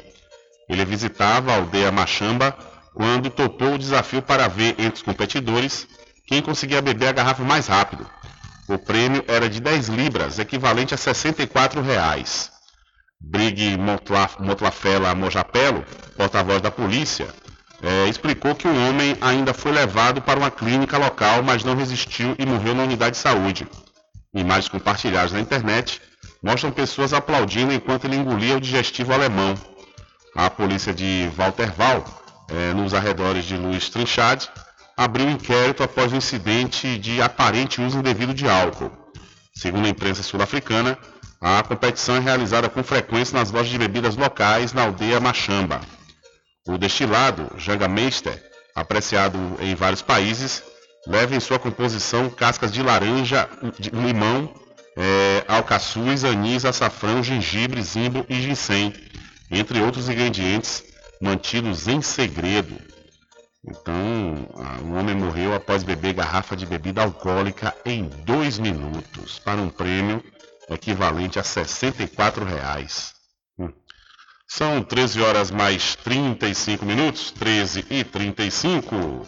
[0.69, 2.57] Ele visitava a aldeia Machamba
[2.93, 5.87] quando topou o desafio para ver entre os competidores
[6.27, 8.07] quem conseguia beber a garrafa mais rápido.
[8.69, 12.51] O prêmio era de 10 libras, equivalente a 64 reais.
[13.21, 13.77] Brig
[14.41, 15.85] Motlafela Mojapelo,
[16.17, 17.29] porta-voz da polícia,
[17.83, 22.35] é, explicou que o homem ainda foi levado para uma clínica local, mas não resistiu
[22.39, 23.69] e morreu na unidade de saúde.
[24.35, 26.03] Imagens compartilhadas na internet
[26.43, 29.55] mostram pessoas aplaudindo enquanto ele engolia o digestivo alemão.
[30.35, 32.05] A polícia de Walterval,
[32.51, 34.49] é, nos arredores de Luiz Trinchard,
[34.97, 38.91] abriu inquérito após o incidente de aparente uso indevido de álcool.
[39.55, 40.99] Segundo a imprensa sul-africana,
[41.41, 45.81] a competição é realizada com frequência nas lojas de bebidas locais na aldeia Machamba.
[46.67, 48.43] O destilado, Jangameister,
[48.75, 50.63] apreciado em vários países,
[51.07, 53.49] leva em sua composição cascas de laranja,
[53.79, 54.53] de limão,
[54.97, 58.93] é, alcaçuz, anis, açafrão, gengibre, zimbo e ginseng,
[59.51, 60.83] entre outros ingredientes
[61.21, 62.77] mantidos em segredo.
[63.69, 64.49] Então,
[64.85, 70.23] o homem morreu após beber garrafa de bebida alcoólica em dois minutos, para um prêmio
[70.71, 73.15] equivalente a 64 reais.
[74.49, 79.27] São 13 horas mais 35 minutos, 13 e 35.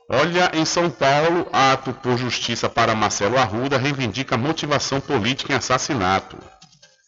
[0.10, 6.38] Olha, em São Paulo, ato por justiça para Marcelo Arruda reivindica motivação política em assassinato.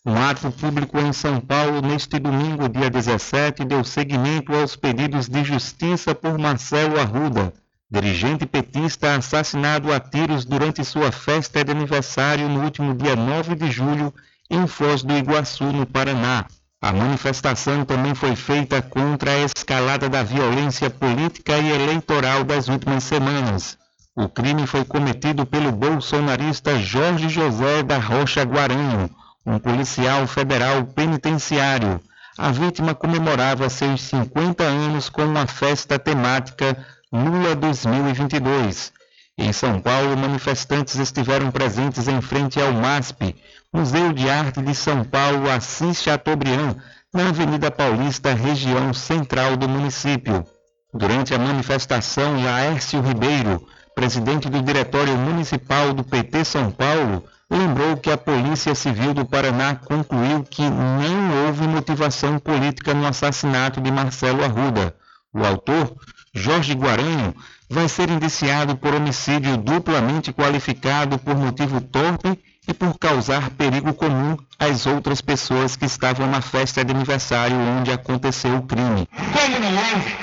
[0.05, 5.43] Um ato público em São Paulo neste domingo, dia 17, deu seguimento aos pedidos de
[5.43, 7.53] justiça por Marcelo Arruda,
[7.91, 13.69] dirigente petista assassinado a tiros durante sua festa de aniversário no último dia 9 de
[13.69, 14.13] julho
[14.49, 16.45] em Foz do Iguaçu, no Paraná.
[16.79, 23.03] A manifestação também foi feita contra a escalada da violência política e eleitoral das últimas
[23.03, 23.75] semanas.
[24.15, 29.09] O crime foi cometido pelo bolsonarista Jorge José da Rocha Guaranho,
[29.43, 31.99] um policial federal penitenciário.
[32.37, 36.77] A vítima comemorava seus 50 anos com uma festa temática
[37.11, 38.93] Lula 2022.
[39.35, 43.35] Em São Paulo, manifestantes estiveram presentes em frente ao MASP,
[43.73, 46.75] Museu de Arte de São Paulo, Assis Chateaubriand,
[47.13, 50.45] na Avenida Paulista, região central do município.
[50.93, 58.09] Durante a manifestação, Laércio Ribeiro, presidente do Diretório Municipal do PT São Paulo, lembrou que
[58.09, 64.43] a Polícia Civil do Paraná concluiu que não houve motivação política no assassinato de Marcelo
[64.45, 64.95] Arruda.
[65.33, 65.93] O autor,
[66.33, 67.35] Jorge Guaranho,
[67.69, 74.37] vai ser indiciado por homicídio duplamente qualificado por motivo torpe e por causar perigo comum
[74.59, 79.07] às outras pessoas que estavam na festa de aniversário onde aconteceu o crime.
[79.15, 80.15] Como não houve?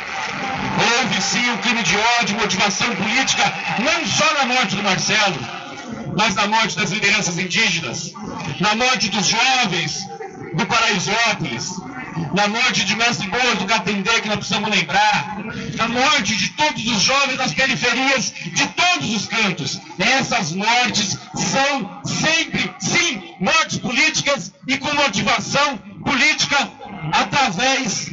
[0.77, 3.43] Houve sim um crime de ódio, motivação política,
[3.79, 5.39] não só na morte do Marcelo,
[6.17, 8.13] mas na morte das lideranças indígenas,
[8.61, 10.01] na morte dos jovens,
[10.55, 11.73] do Paraisópolis,
[12.35, 15.39] na morte de Mestre Boas do Catendê, que nós precisamos lembrar,
[15.77, 19.81] na morte de todos os jovens das periferias, de todos os cantos.
[19.99, 26.71] Essas mortes são sempre, sim, mortes políticas e com motivação política
[27.13, 28.11] através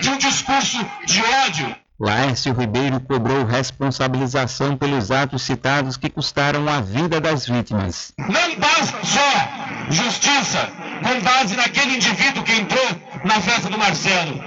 [0.00, 1.76] de um discurso de ódio.
[2.00, 8.12] Laércio Ribeiro cobrou responsabilização pelos atos citados que custaram a vida das vítimas.
[8.16, 10.70] Não basta só justiça
[11.02, 12.86] com base naquele indivíduo que entrou
[13.24, 14.40] na festa do Marcelo.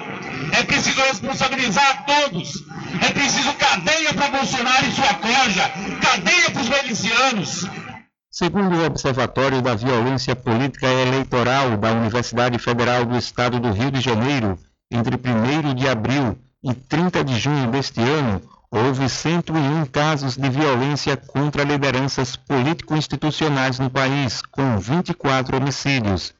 [0.53, 2.53] É preciso responsabilizar a todos.
[3.01, 5.71] É preciso cadeia para Bolsonaro e sua corja.
[6.01, 7.67] Cadeia para os milicianos.
[8.29, 13.91] Segundo o Observatório da Violência Política e Eleitoral da Universidade Federal do Estado do Rio
[13.91, 14.57] de Janeiro,
[14.89, 21.17] entre 1 de abril e 30 de junho deste ano, houve 101 casos de violência
[21.17, 26.33] contra lideranças político-institucionais no país, com 24 homicídios.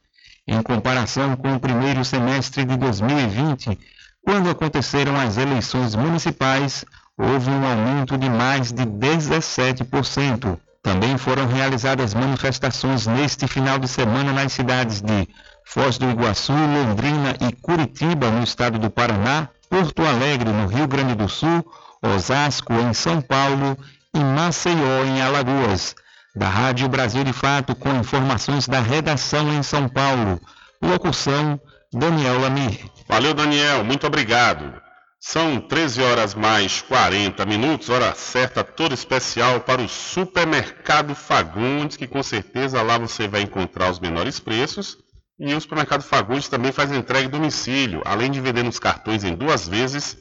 [0.46, 3.78] Em comparação com o primeiro semestre de 2020,
[4.24, 6.84] quando aconteceram as eleições municipais,
[7.18, 10.58] houve um aumento de mais de 17%.
[10.82, 15.28] Também foram realizadas manifestações neste final de semana nas cidades de
[15.64, 21.14] Foz do Iguaçu, Londrina e Curitiba, no estado do Paraná, Porto Alegre, no Rio Grande
[21.14, 21.64] do Sul,
[22.02, 23.74] Osasco, em São Paulo
[24.14, 25.94] e Maceió, em Alagoas.
[26.36, 30.38] Da Rádio Brasil de Fato, com informações da redação em São Paulo.
[30.82, 31.58] Locução,
[31.90, 32.80] Daniel Lamir.
[33.08, 33.82] Valeu, Daniel.
[33.82, 34.78] Muito obrigado.
[35.18, 42.06] São 13 horas mais 40 minutos, hora certa toda especial para o Supermercado Fagundes, que
[42.06, 44.98] com certeza lá você vai encontrar os menores preços.
[45.44, 49.34] E o Supermercado Fagundes também faz entrega em domicílio, além de vender nos cartões em
[49.34, 50.16] duas vezes.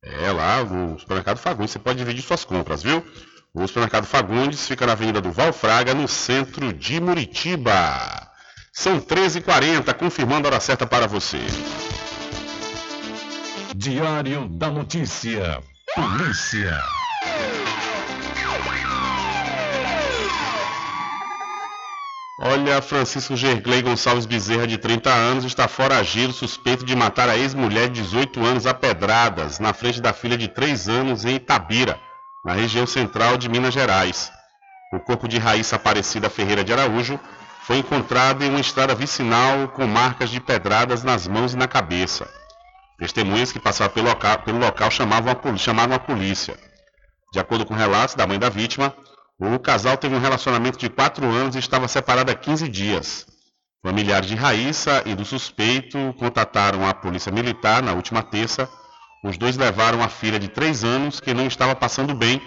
[0.00, 3.04] É lá no Supermercado Fagundes, você pode dividir suas compras, viu?
[3.52, 8.30] O Supermercado Fagundes fica na Avenida do Valfraga, no centro de Muritiba.
[8.72, 11.40] São 13h40, confirmando a hora certa para você.
[13.74, 15.60] Diário da Notícia.
[15.96, 16.80] Polícia.
[22.42, 27.90] Olha, Francisco Gergley Gonçalves Bezerra, de 30 anos, está foragido suspeito de matar a ex-mulher
[27.90, 32.00] de 18 anos a pedradas na frente da filha de 3 anos em Itabira,
[32.42, 34.32] na região central de Minas Gerais.
[34.90, 37.20] O corpo de Raíssa Aparecida Ferreira de Araújo
[37.66, 42.26] foi encontrado em uma estrada vicinal com marcas de pedradas nas mãos e na cabeça.
[42.98, 46.56] Testemunhas que passaram pelo local, pelo local chamavam a, chamaram a polícia.
[47.34, 48.94] De acordo com relatos da mãe da vítima,
[49.40, 53.26] o casal teve um relacionamento de 4 anos e estava separado há 15 dias.
[53.82, 58.68] Familiares de Raíssa e do suspeito contataram a polícia militar na última terça.
[59.24, 62.42] Os dois levaram a filha de 3 anos, que não estava passando bem,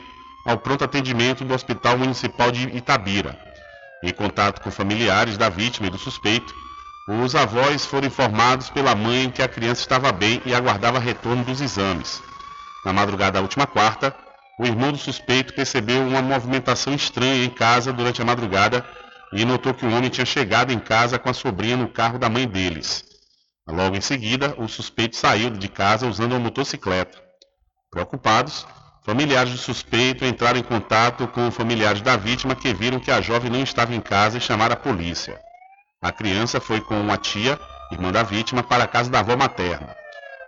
[0.45, 3.39] ao pronto atendimento do Hospital Municipal de Itabira.
[4.03, 6.53] Em contato com familiares da vítima e do suspeito,
[7.09, 11.59] os avós foram informados pela mãe que a criança estava bem e aguardava retorno dos
[11.59, 12.21] exames.
[12.85, 14.15] Na madrugada da última quarta,
[14.59, 18.85] o irmão do suspeito percebeu uma movimentação estranha em casa durante a madrugada
[19.31, 22.29] e notou que o homem tinha chegado em casa com a sobrinha no carro da
[22.29, 23.03] mãe deles.
[23.67, 27.17] Logo em seguida, o suspeito saiu de casa usando uma motocicleta.
[27.89, 28.67] Preocupados,
[29.03, 33.49] familiares do suspeito entraram em contato com familiares da vítima que viram que a jovem
[33.49, 35.39] não estava em casa e chamaram a polícia.
[36.01, 37.57] A criança foi com uma tia,
[37.91, 39.95] irmã da vítima, para a casa da avó materna.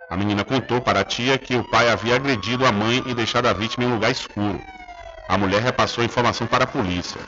[0.08, 3.46] A menina contou para a tia que o pai havia agredido a mãe e deixado
[3.46, 4.60] a vítima em um lugar escuro.
[5.28, 7.20] A mulher repassou a informação para a polícia.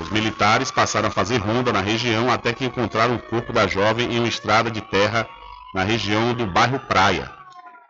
[0.00, 4.14] Os militares passaram a fazer ronda na região até que encontraram o corpo da jovem
[4.14, 5.28] em uma estrada de terra
[5.74, 7.30] na região do bairro Praia.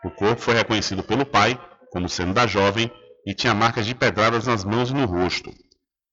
[0.03, 1.57] O corpo foi reconhecido pelo pai
[1.89, 2.91] como sendo da jovem
[3.25, 5.51] e tinha marcas de pedradas nas mãos e no rosto.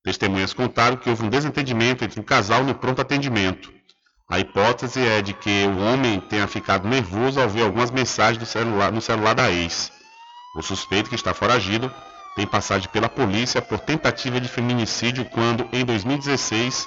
[0.05, 3.74] Testemunhas contaram que houve um desentendimento entre o casal no pronto atendimento.
[4.31, 8.91] A hipótese é de que o homem tenha ficado nervoso ao ver algumas mensagens celular,
[8.91, 9.93] no celular da ex.
[10.57, 11.93] O suspeito, que está foragido,
[12.35, 16.87] tem passagem pela polícia por tentativa de feminicídio quando, em 2016,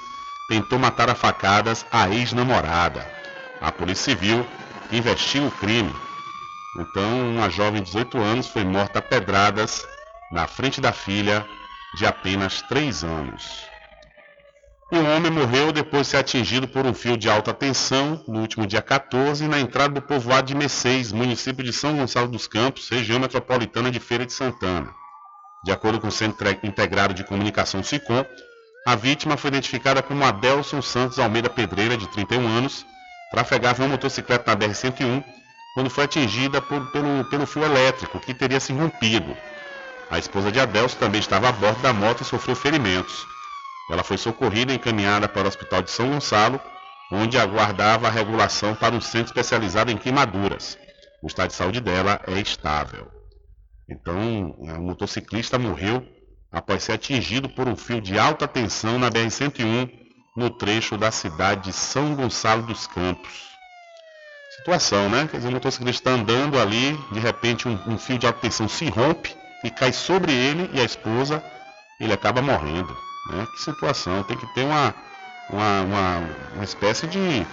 [0.50, 3.08] tentou matar a facadas a ex-namorada.
[3.62, 4.46] A Polícia Civil
[4.92, 5.94] investiga o crime.
[6.80, 9.86] Então, uma jovem de 18 anos foi morta a pedradas
[10.32, 11.46] na frente da filha
[11.98, 13.67] de apenas 3 anos.
[14.90, 18.66] Um homem morreu depois de ser atingido por um fio de alta tensão no último
[18.66, 23.20] dia 14 na entrada do povoado de Meceis, município de São Gonçalo dos Campos, região
[23.20, 24.96] metropolitana de Feira de Santana.
[25.66, 28.26] De acordo com o Centro Integrado de Comunicação SICOM,
[28.86, 32.86] a vítima foi identificada como Adelson Santos Almeida Pedreira, de 31 anos,
[33.30, 35.22] trafegava uma motocicleta na BR-101
[35.74, 39.36] quando foi atingida por, pelo, pelo fio elétrico, que teria se rompido.
[40.10, 43.28] A esposa de Adelson também estava a bordo da moto e sofreu ferimentos.
[43.90, 46.60] Ela foi socorrida e encaminhada para o Hospital de São Gonçalo,
[47.12, 50.78] onde aguardava a regulação para um centro especializado em queimaduras.
[51.22, 53.10] O estado de saúde dela é estável.
[53.90, 56.06] Então, o motociclista morreu
[56.52, 59.90] após ser atingido por um fio de alta tensão na BR-101,
[60.36, 63.48] no trecho da cidade de São Gonçalo dos Campos.
[64.58, 65.28] Situação, né?
[65.32, 68.68] Quer dizer, o motociclista está andando ali, de repente um, um fio de alta tensão
[68.68, 71.44] se rompe e cai sobre ele e a esposa,
[72.00, 73.07] ele acaba morrendo.
[73.30, 73.48] Né?
[73.54, 74.94] Que situação, tem que ter uma,
[75.50, 77.46] uma, uma, uma espécie de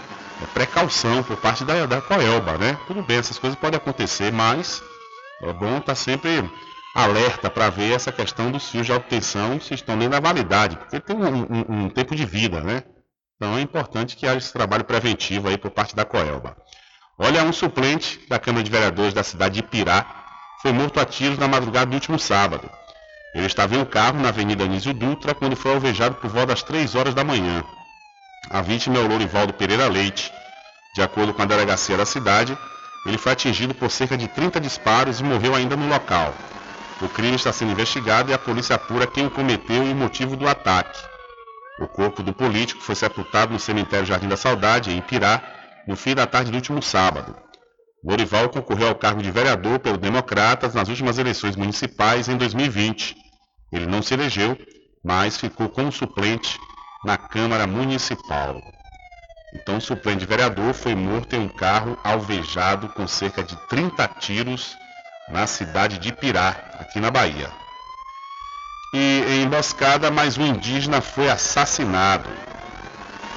[0.53, 2.79] precaução por parte da, da Coelba, né?
[2.87, 4.83] Tudo bem, essas coisas podem acontecer, mas
[5.43, 6.51] é bom estar tá sempre
[6.95, 10.77] alerta para ver essa questão dos fios de alta tensão se estão nem na validade,
[10.77, 12.85] porque tem um, um, um, tempo de vida, né?
[13.37, 16.57] Então é importante que haja esse trabalho preventivo aí por parte da Coelba.
[17.19, 20.25] Olha, um suplente da Câmara de Vereadores da cidade de Pirá
[20.63, 22.71] foi morto a tiros na madrugada do último sábado.
[23.35, 26.63] Ele estava em um carro na Avenida Anísio Dutra quando foi alvejado por volta das
[26.63, 27.65] 3 horas da manhã.
[28.49, 30.33] A vítima é o Lourivaldo Pereira Leite.
[30.95, 32.57] De acordo com a delegacia da cidade,
[33.05, 36.33] ele foi atingido por cerca de 30 disparos e morreu ainda no local.
[37.03, 40.47] O crime está sendo investigado e a polícia apura quem cometeu e o motivo do
[40.47, 41.01] ataque.
[41.81, 45.43] O corpo do político foi sepultado no cemitério Jardim da Saudade, em Pirá,
[45.89, 47.35] no fim da tarde do último sábado.
[48.05, 53.24] Lorival concorreu ao cargo de vereador pelo Democratas nas últimas eleições municipais em 2020.
[53.75, 54.57] Ele não se elegeu,
[55.05, 56.57] mas ficou como suplente
[57.05, 58.63] na Câmara Municipal.
[59.53, 64.77] Então, o suplente vereador foi morto em um carro alvejado com cerca de 30 tiros
[65.29, 67.51] na cidade de Pirá, aqui na Bahia.
[68.95, 72.29] E em emboscada, mais um indígena foi assassinado.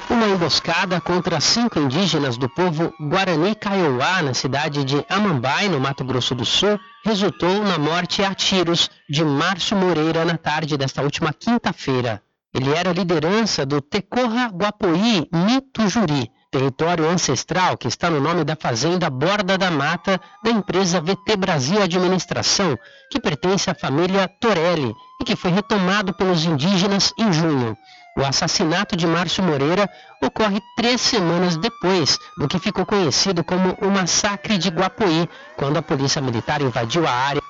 [0.08, 6.04] Uma emboscada contra cinco indígenas do povo Guarani Kaiowá, na cidade de Amambai, no Mato
[6.04, 6.78] Grosso do Sul,
[7.08, 12.22] resultou na morte a tiros de Márcio Moreira na tarde desta última quinta-feira.
[12.52, 19.08] Ele era liderança do Tecorra Guapoí Mitujuri, território ancestral que está no nome da fazenda
[19.08, 22.78] Borda da Mata da empresa VT Brasil Administração,
[23.10, 27.74] que pertence à família Torelli e que foi retomado pelos indígenas em junho.
[28.18, 29.88] O assassinato de Márcio Moreira
[30.20, 35.82] ocorre três semanas depois do que ficou conhecido como o Massacre de Guapoí, quando a
[35.82, 37.40] polícia militar invadiu a área,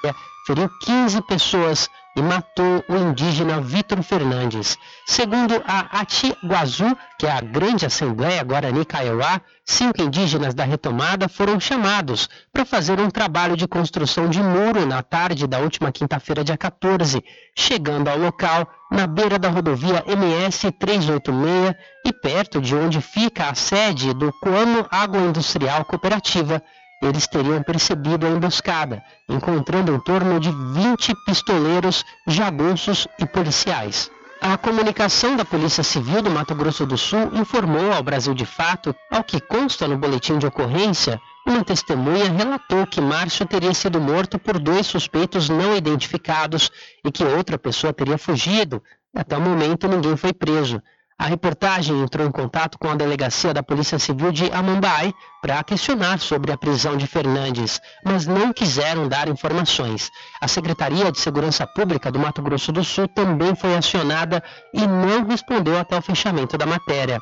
[0.47, 4.77] feriu 15 pessoas e matou o indígena Vitor Fernandes.
[5.07, 11.31] Segundo a Ati Guazu, que é a grande Assembleia Guarani Kaiowá, cinco indígenas da retomada
[11.31, 16.45] foram chamados para fazer um trabalho de construção de muro na tarde da última quinta-feira,
[16.45, 17.25] dia 14,
[17.57, 21.75] chegando ao local na beira da rodovia MS 386
[22.05, 26.63] e perto de onde fica a sede do Coamo Agroindustrial Cooperativa
[27.01, 34.11] eles teriam percebido a emboscada, encontrando em torno de 20 pistoleiros, jagunços e policiais.
[34.41, 38.95] A comunicação da Polícia Civil do Mato Grosso do Sul informou ao Brasil de Fato,
[39.11, 44.39] ao que consta no boletim de ocorrência, uma testemunha relatou que Márcio teria sido morto
[44.39, 46.71] por dois suspeitos não identificados
[47.05, 48.83] e que outra pessoa teria fugido.
[49.15, 50.83] Até o momento ninguém foi preso.
[51.19, 55.13] A reportagem entrou em contato com a delegacia da Polícia Civil de Amambai
[55.43, 60.11] para questionar sobre a prisão de Fernandes, mas não quiseram dar informações.
[60.41, 65.27] A Secretaria de Segurança Pública do Mato Grosso do Sul também foi acionada e não
[65.27, 67.19] respondeu até o fechamento da matéria.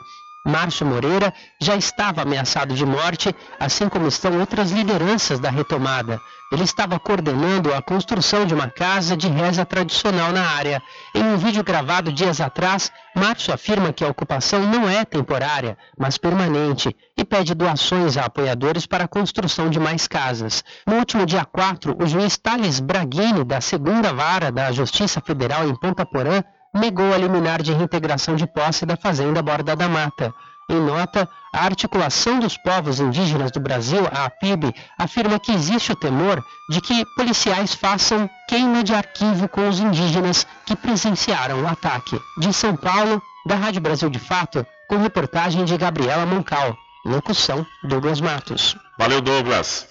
[0.46, 6.20] Márcio Moreira já estava ameaçado de morte, assim como estão outras lideranças da retomada.
[6.52, 10.80] Ele estava coordenando a construção de uma casa de reza tradicional na área.
[11.12, 16.16] Em um vídeo gravado dias atrás, Márcio afirma que a ocupação não é temporária, mas
[16.16, 20.62] permanente, e pede doações a apoiadores para a construção de mais casas.
[20.86, 25.74] No último dia 4, o juiz Thales Braghini, da segunda vara da Justiça Federal em
[25.74, 26.44] Ponta Porã,
[26.76, 30.32] negou a liminar de reintegração de posse da fazenda Borda da Mata.
[30.68, 35.96] Em nota, a Articulação dos Povos Indígenas do Brasil, a APIB, afirma que existe o
[35.96, 42.18] temor de que policiais façam queima de arquivo com os indígenas que presenciaram o ataque.
[42.38, 46.76] De São Paulo, da Rádio Brasil de Fato, com reportagem de Gabriela Moncal.
[47.04, 48.76] Locução, Douglas Matos.
[48.98, 49.86] Valeu, Douglas.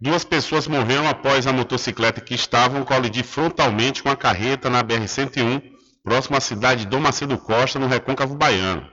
[0.00, 5.75] Duas pessoas morreram após a motocicleta que estavam colidir frontalmente com a carreta na BR-101
[6.06, 8.88] próximo à cidade de Dom Macedo Costa, no Recôncavo Baiano.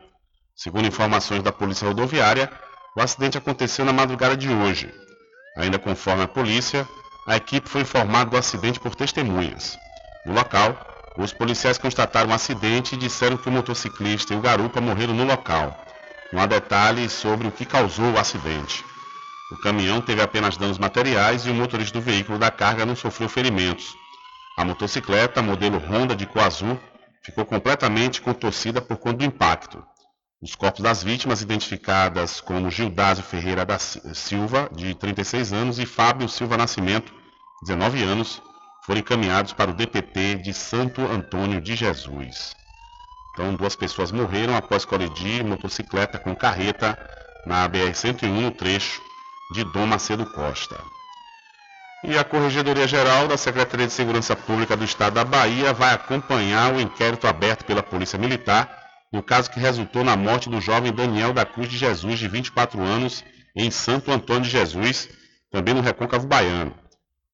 [0.55, 2.49] Segundo informações da Polícia Rodoviária,
[2.97, 4.91] o acidente aconteceu na madrugada de hoje.
[5.55, 6.87] Ainda conforme a polícia,
[7.27, 9.77] a equipe foi informada do acidente por testemunhas.
[10.25, 10.75] No local,
[11.15, 15.23] os policiais constataram o acidente e disseram que o motociclista e o garupa morreram no
[15.23, 15.85] local.
[16.31, 18.83] Não há detalhes sobre o que causou o acidente.
[19.51, 23.29] O caminhão teve apenas danos materiais e o motorista do veículo da carga não sofreu
[23.29, 23.95] ferimentos.
[24.57, 26.79] A motocicleta, modelo Honda de cor azul,
[27.23, 29.83] ficou completamente contorcida por conta do impacto.
[30.41, 36.27] Os corpos das vítimas, identificadas como Gildásio Ferreira da Silva, de 36 anos, e Fábio
[36.27, 37.13] Silva Nascimento,
[37.63, 38.41] 19 anos,
[38.85, 42.53] foram encaminhados para o DPT de Santo Antônio de Jesus.
[43.31, 46.99] Então, duas pessoas morreram após colidir motocicleta com carreta
[47.45, 49.01] na BR-101, no trecho
[49.53, 50.77] de Dom Macedo Costa.
[52.03, 56.73] E a Corregedoria Geral da Secretaria de Segurança Pública do Estado da Bahia vai acompanhar
[56.73, 61.31] o inquérito aberto pela Polícia Militar no caso que resultou na morte do jovem Daniel
[61.31, 63.23] da Cruz de Jesus, de 24 anos,
[63.55, 65.07] em Santo Antônio de Jesus,
[65.51, 66.73] também no Recôncavo Baiano.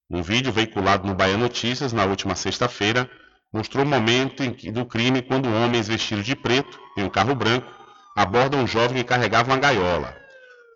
[0.09, 3.09] Um vídeo veiculado no Bahia Notícias na última sexta-feira
[3.53, 4.43] mostrou o momento
[4.73, 7.71] do crime quando homens vestidos de preto, em um carro branco,
[8.13, 10.18] abordam um jovem que carregava uma gaiola.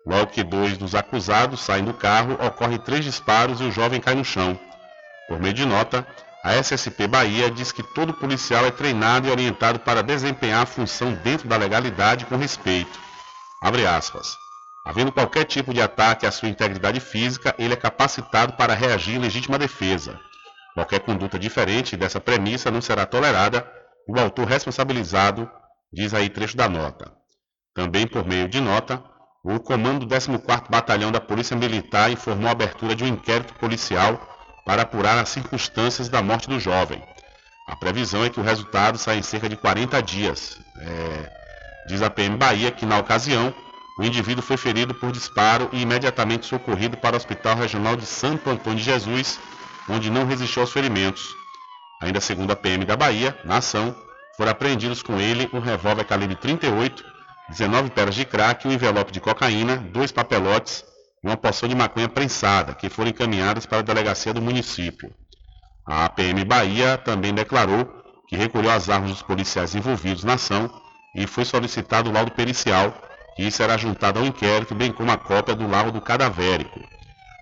[0.06, 4.14] Logo que dois dos acusados saem do carro, ocorrem três disparos e o jovem cai
[4.14, 4.58] no chão.
[5.28, 6.06] Por meio de nota,
[6.44, 11.14] a SSP Bahia diz que todo policial é treinado e orientado para desempenhar a função
[11.14, 13.00] dentro da legalidade com respeito.
[13.62, 14.36] Abre aspas.
[14.84, 19.18] Havendo qualquer tipo de ataque à sua integridade física, ele é capacitado para reagir em
[19.18, 20.20] legítima defesa.
[20.74, 23.66] Qualquer conduta diferente dessa premissa não será tolerada
[24.06, 25.50] o autor responsabilizado,
[25.90, 27.10] diz aí trecho da nota.
[27.74, 29.02] Também por meio de nota,
[29.44, 34.18] o comando do 14º Batalhão da Polícia Militar informou a abertura de um inquérito policial
[34.64, 37.02] para apurar as circunstâncias da morte do jovem.
[37.66, 40.58] A previsão é que o resultado saia em cerca de 40 dias.
[40.80, 41.30] É,
[41.86, 43.54] diz a PM Bahia que, na ocasião,
[43.98, 48.48] o indivíduo foi ferido por disparo e imediatamente socorrido para o Hospital Regional de Santo
[48.48, 49.38] Antônio de Jesus,
[49.90, 51.36] onde não resistiu aos ferimentos.
[52.00, 53.94] Ainda segundo a PM da Bahia, na ação,
[54.38, 57.13] foram apreendidos com ele um revólver calibre 38,
[57.48, 60.84] 19 pedras de crack, um envelope de cocaína, dois papelotes
[61.22, 65.12] e uma porção de maconha prensada, que foram encaminhadas para a delegacia do município.
[65.86, 67.86] A APM Bahia também declarou
[68.26, 70.70] que recolheu as armas dos policiais envolvidos na ação
[71.14, 72.94] e foi solicitado o laudo pericial,
[73.36, 76.80] que será juntado ao inquérito, bem como a cópia do laudo cadavérico.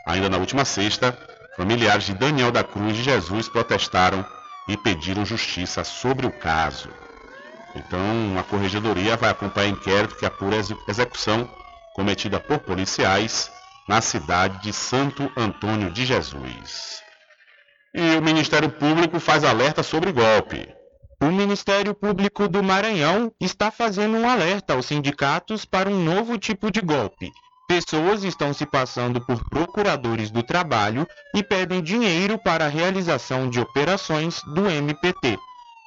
[0.04, 1.16] Ainda na última sexta,
[1.56, 4.26] familiares de Daniel da Cruz de Jesus protestaram
[4.68, 6.88] e pediram justiça sobre o caso.
[7.74, 11.48] Então, a corregedoria vai acompanhar o inquérito que apura a execução
[11.94, 13.50] cometida por policiais
[13.88, 17.02] na cidade de Santo Antônio de Jesus.
[17.94, 20.66] E o Ministério Público faz alerta sobre golpe.
[21.22, 26.70] O Ministério Público do Maranhão está fazendo um alerta aos sindicatos para um novo tipo
[26.70, 27.30] de golpe.
[27.68, 33.60] Pessoas estão se passando por procuradores do trabalho e pedem dinheiro para a realização de
[33.60, 35.38] operações do MPT.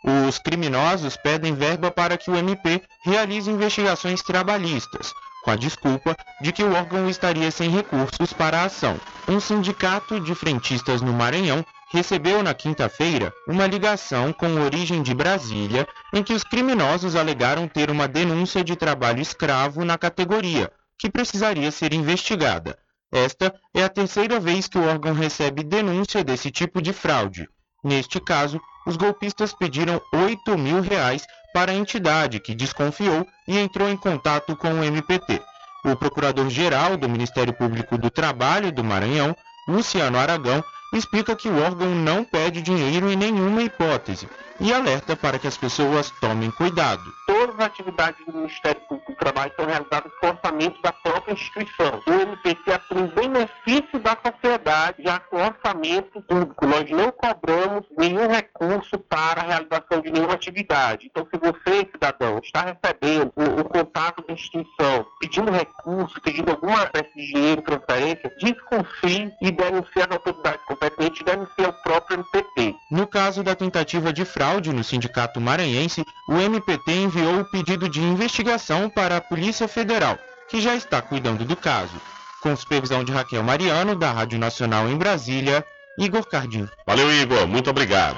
[0.07, 5.11] Os criminosos pedem verba para que o MP realize investigações trabalhistas,
[5.43, 8.99] com a desculpa de que o órgão estaria sem recursos para a ação.
[9.27, 15.87] Um sindicato de frentistas no Maranhão recebeu na quinta-feira uma ligação com origem de Brasília
[16.13, 21.71] em que os criminosos alegaram ter uma denúncia de trabalho escravo na categoria, que precisaria
[21.71, 22.77] ser investigada.
[23.11, 27.49] Esta é a terceira vez que o órgão recebe denúncia desse tipo de fraude.
[27.83, 33.89] Neste caso, os golpistas pediram 8 mil reais para a entidade, que desconfiou e entrou
[33.89, 35.41] em contato com o MPT.
[35.85, 39.35] O procurador-geral do Ministério Público do Trabalho do Maranhão,
[39.67, 40.63] Luciano Aragão,
[40.97, 44.27] explica que o órgão não pede dinheiro em nenhuma hipótese
[44.59, 47.03] e alerta para que as pessoas tomem cuidado.
[47.27, 52.01] Todas as atividades do Ministério Público do Trabalho são realizadas com orçamento da própria instituição.
[52.07, 56.65] O MPT atua em benefício da sociedade, já com orçamento público.
[56.65, 61.07] Nós não cobramos nenhum recurso para a realização de nenhuma atividade.
[61.07, 66.83] Então, se você, cidadão, está recebendo o, o contato da instituição, pedindo recurso, pedindo alguma
[66.83, 70.84] espécie de dinheiro, transferência, desconfie e denuncie as autoridades competentes
[71.21, 72.75] e denuncie ao próprio MPT.
[72.89, 78.01] No caso da tentativa de fraude no Sindicato Maranhense, o MPT enviou o pedido de
[78.01, 80.17] investigação para a Polícia Federal,
[80.49, 81.95] que já está cuidando do caso.
[82.41, 85.65] Com supervisão de Raquel Mariano, da Rádio Nacional em Brasília,
[85.97, 86.67] Igor Cardim.
[86.85, 87.47] Valeu, Igor.
[87.47, 88.17] Muito obrigado.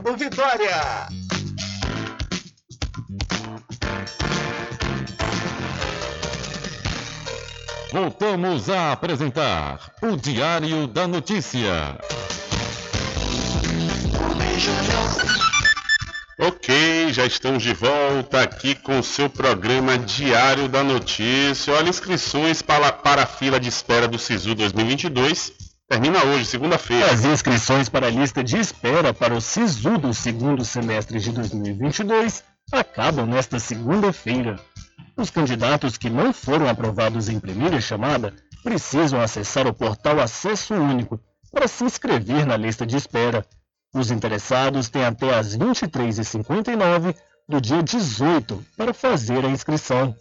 [0.00, 1.06] Vitória.
[7.92, 11.98] Voltamos a apresentar o Diário da Notícia.
[16.38, 21.74] Ok, já estamos de volta aqui com o seu programa Diário da Notícia.
[21.74, 27.12] Olha, inscrições para, para a fila de espera do SISU 2022 termina hoje, segunda-feira.
[27.12, 32.42] As inscrições para a lista de espera para o SISU do segundo semestre de 2022
[32.72, 34.58] acabam nesta segunda-feira.
[35.18, 38.32] Os candidatos que não foram aprovados em primeira chamada
[38.64, 41.20] precisam acessar o portal Acesso Único
[41.52, 43.44] para se inscrever na lista de espera.
[43.94, 47.14] Os interessados têm até às 23h59
[47.46, 50.16] do dia 18 para fazer a inscrição.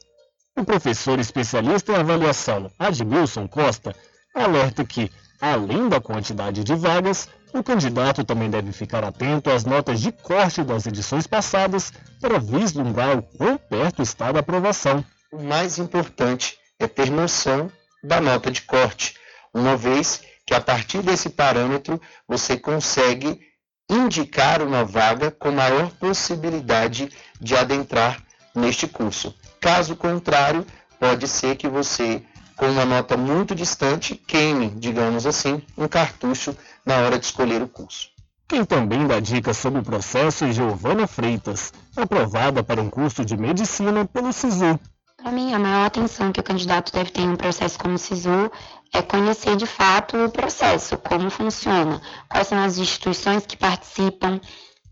[0.53, 3.95] O professor especialista em avaliação Admilson Costa
[4.35, 5.09] alerta que,
[5.41, 10.63] além da quantidade de vagas, o candidato também deve ficar atento às notas de corte
[10.63, 11.91] das edições passadas
[12.21, 15.03] para vislumbrar o quão perto está da aprovação.
[15.33, 17.71] O mais importante é ter noção
[18.03, 19.15] da nota de corte,
[19.53, 23.39] uma vez que a partir desse parâmetro você consegue
[23.89, 28.23] indicar uma vaga com maior possibilidade de adentrar
[28.55, 29.35] neste curso.
[29.59, 30.65] Caso contrário,
[30.99, 32.23] pode ser que você,
[32.61, 36.55] com uma nota muito distante, queime, digamos assim, um cartucho
[36.85, 38.09] na hora de escolher o curso.
[38.47, 43.35] Quem também dá dicas sobre o processo é Giovana Freitas, aprovada para um curso de
[43.35, 44.79] medicina pelo SISU.
[45.17, 47.97] Para mim, a maior atenção que o candidato deve ter em um processo como o
[47.97, 48.51] SISU
[48.93, 54.39] é conhecer de fato o processo, como funciona, quais são as instituições que participam,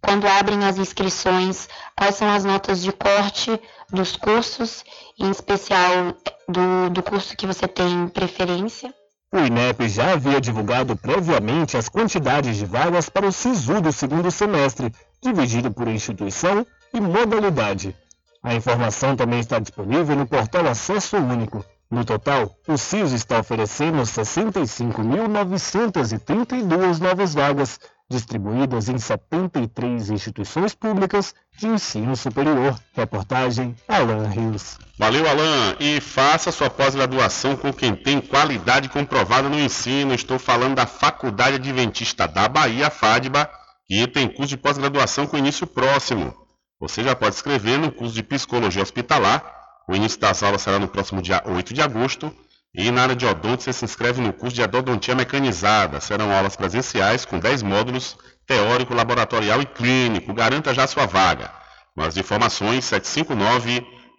[0.01, 4.83] quando abrem as inscrições, quais são as notas de corte dos cursos,
[5.19, 6.15] em especial
[6.47, 8.93] do, do curso que você tem preferência.
[9.31, 14.31] O INEP já havia divulgado previamente as quantidades de vagas para o SISU do segundo
[14.31, 14.91] semestre,
[15.21, 17.95] dividido por instituição e modalidade.
[18.41, 21.63] A informação também está disponível no portal Acesso Único.
[21.91, 27.79] No total, o SISU está oferecendo 65.932 novas vagas,
[28.09, 32.79] distribuídas em 73 instituições públicas de ensino superior.
[32.93, 34.79] Reportagem Alan Rios.
[34.97, 35.75] Valeu, Alan.
[35.79, 40.13] E faça sua pós-graduação com quem tem qualidade comprovada no ensino.
[40.13, 43.49] Estou falando da Faculdade Adventista da Bahia, FADBA,
[43.87, 46.33] que tem curso de pós-graduação com início próximo.
[46.79, 49.43] Você já pode escrever no curso de Psicologia Hospitalar.
[49.87, 52.33] O início das aulas será no próximo dia 8 de agosto.
[52.73, 55.99] E na área de odonto, você se inscreve no curso de Odontia Mecanizada.
[55.99, 58.15] Serão aulas presenciais com 10 módulos,
[58.45, 60.31] teórico, laboratorial e clínico.
[60.33, 61.49] Garanta já sua vaga.
[61.95, 62.85] Mais informações,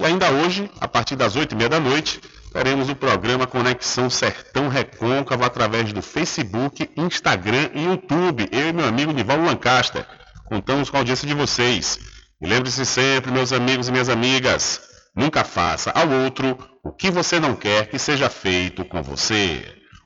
[0.00, 2.20] E ainda hoje, a partir das 8 e meia da noite,
[2.52, 8.48] teremos o programa Conexão Sertão Recôncavo através do Facebook, Instagram e YouTube.
[8.50, 10.06] Eu e meu amigo Nivaldo Lancaster.
[10.46, 11.98] Contamos com a audiência de vocês.
[12.40, 14.80] E lembre-se sempre, meus amigos e minhas amigas,
[15.14, 19.83] nunca faça ao outro o que você não quer que seja feito com você.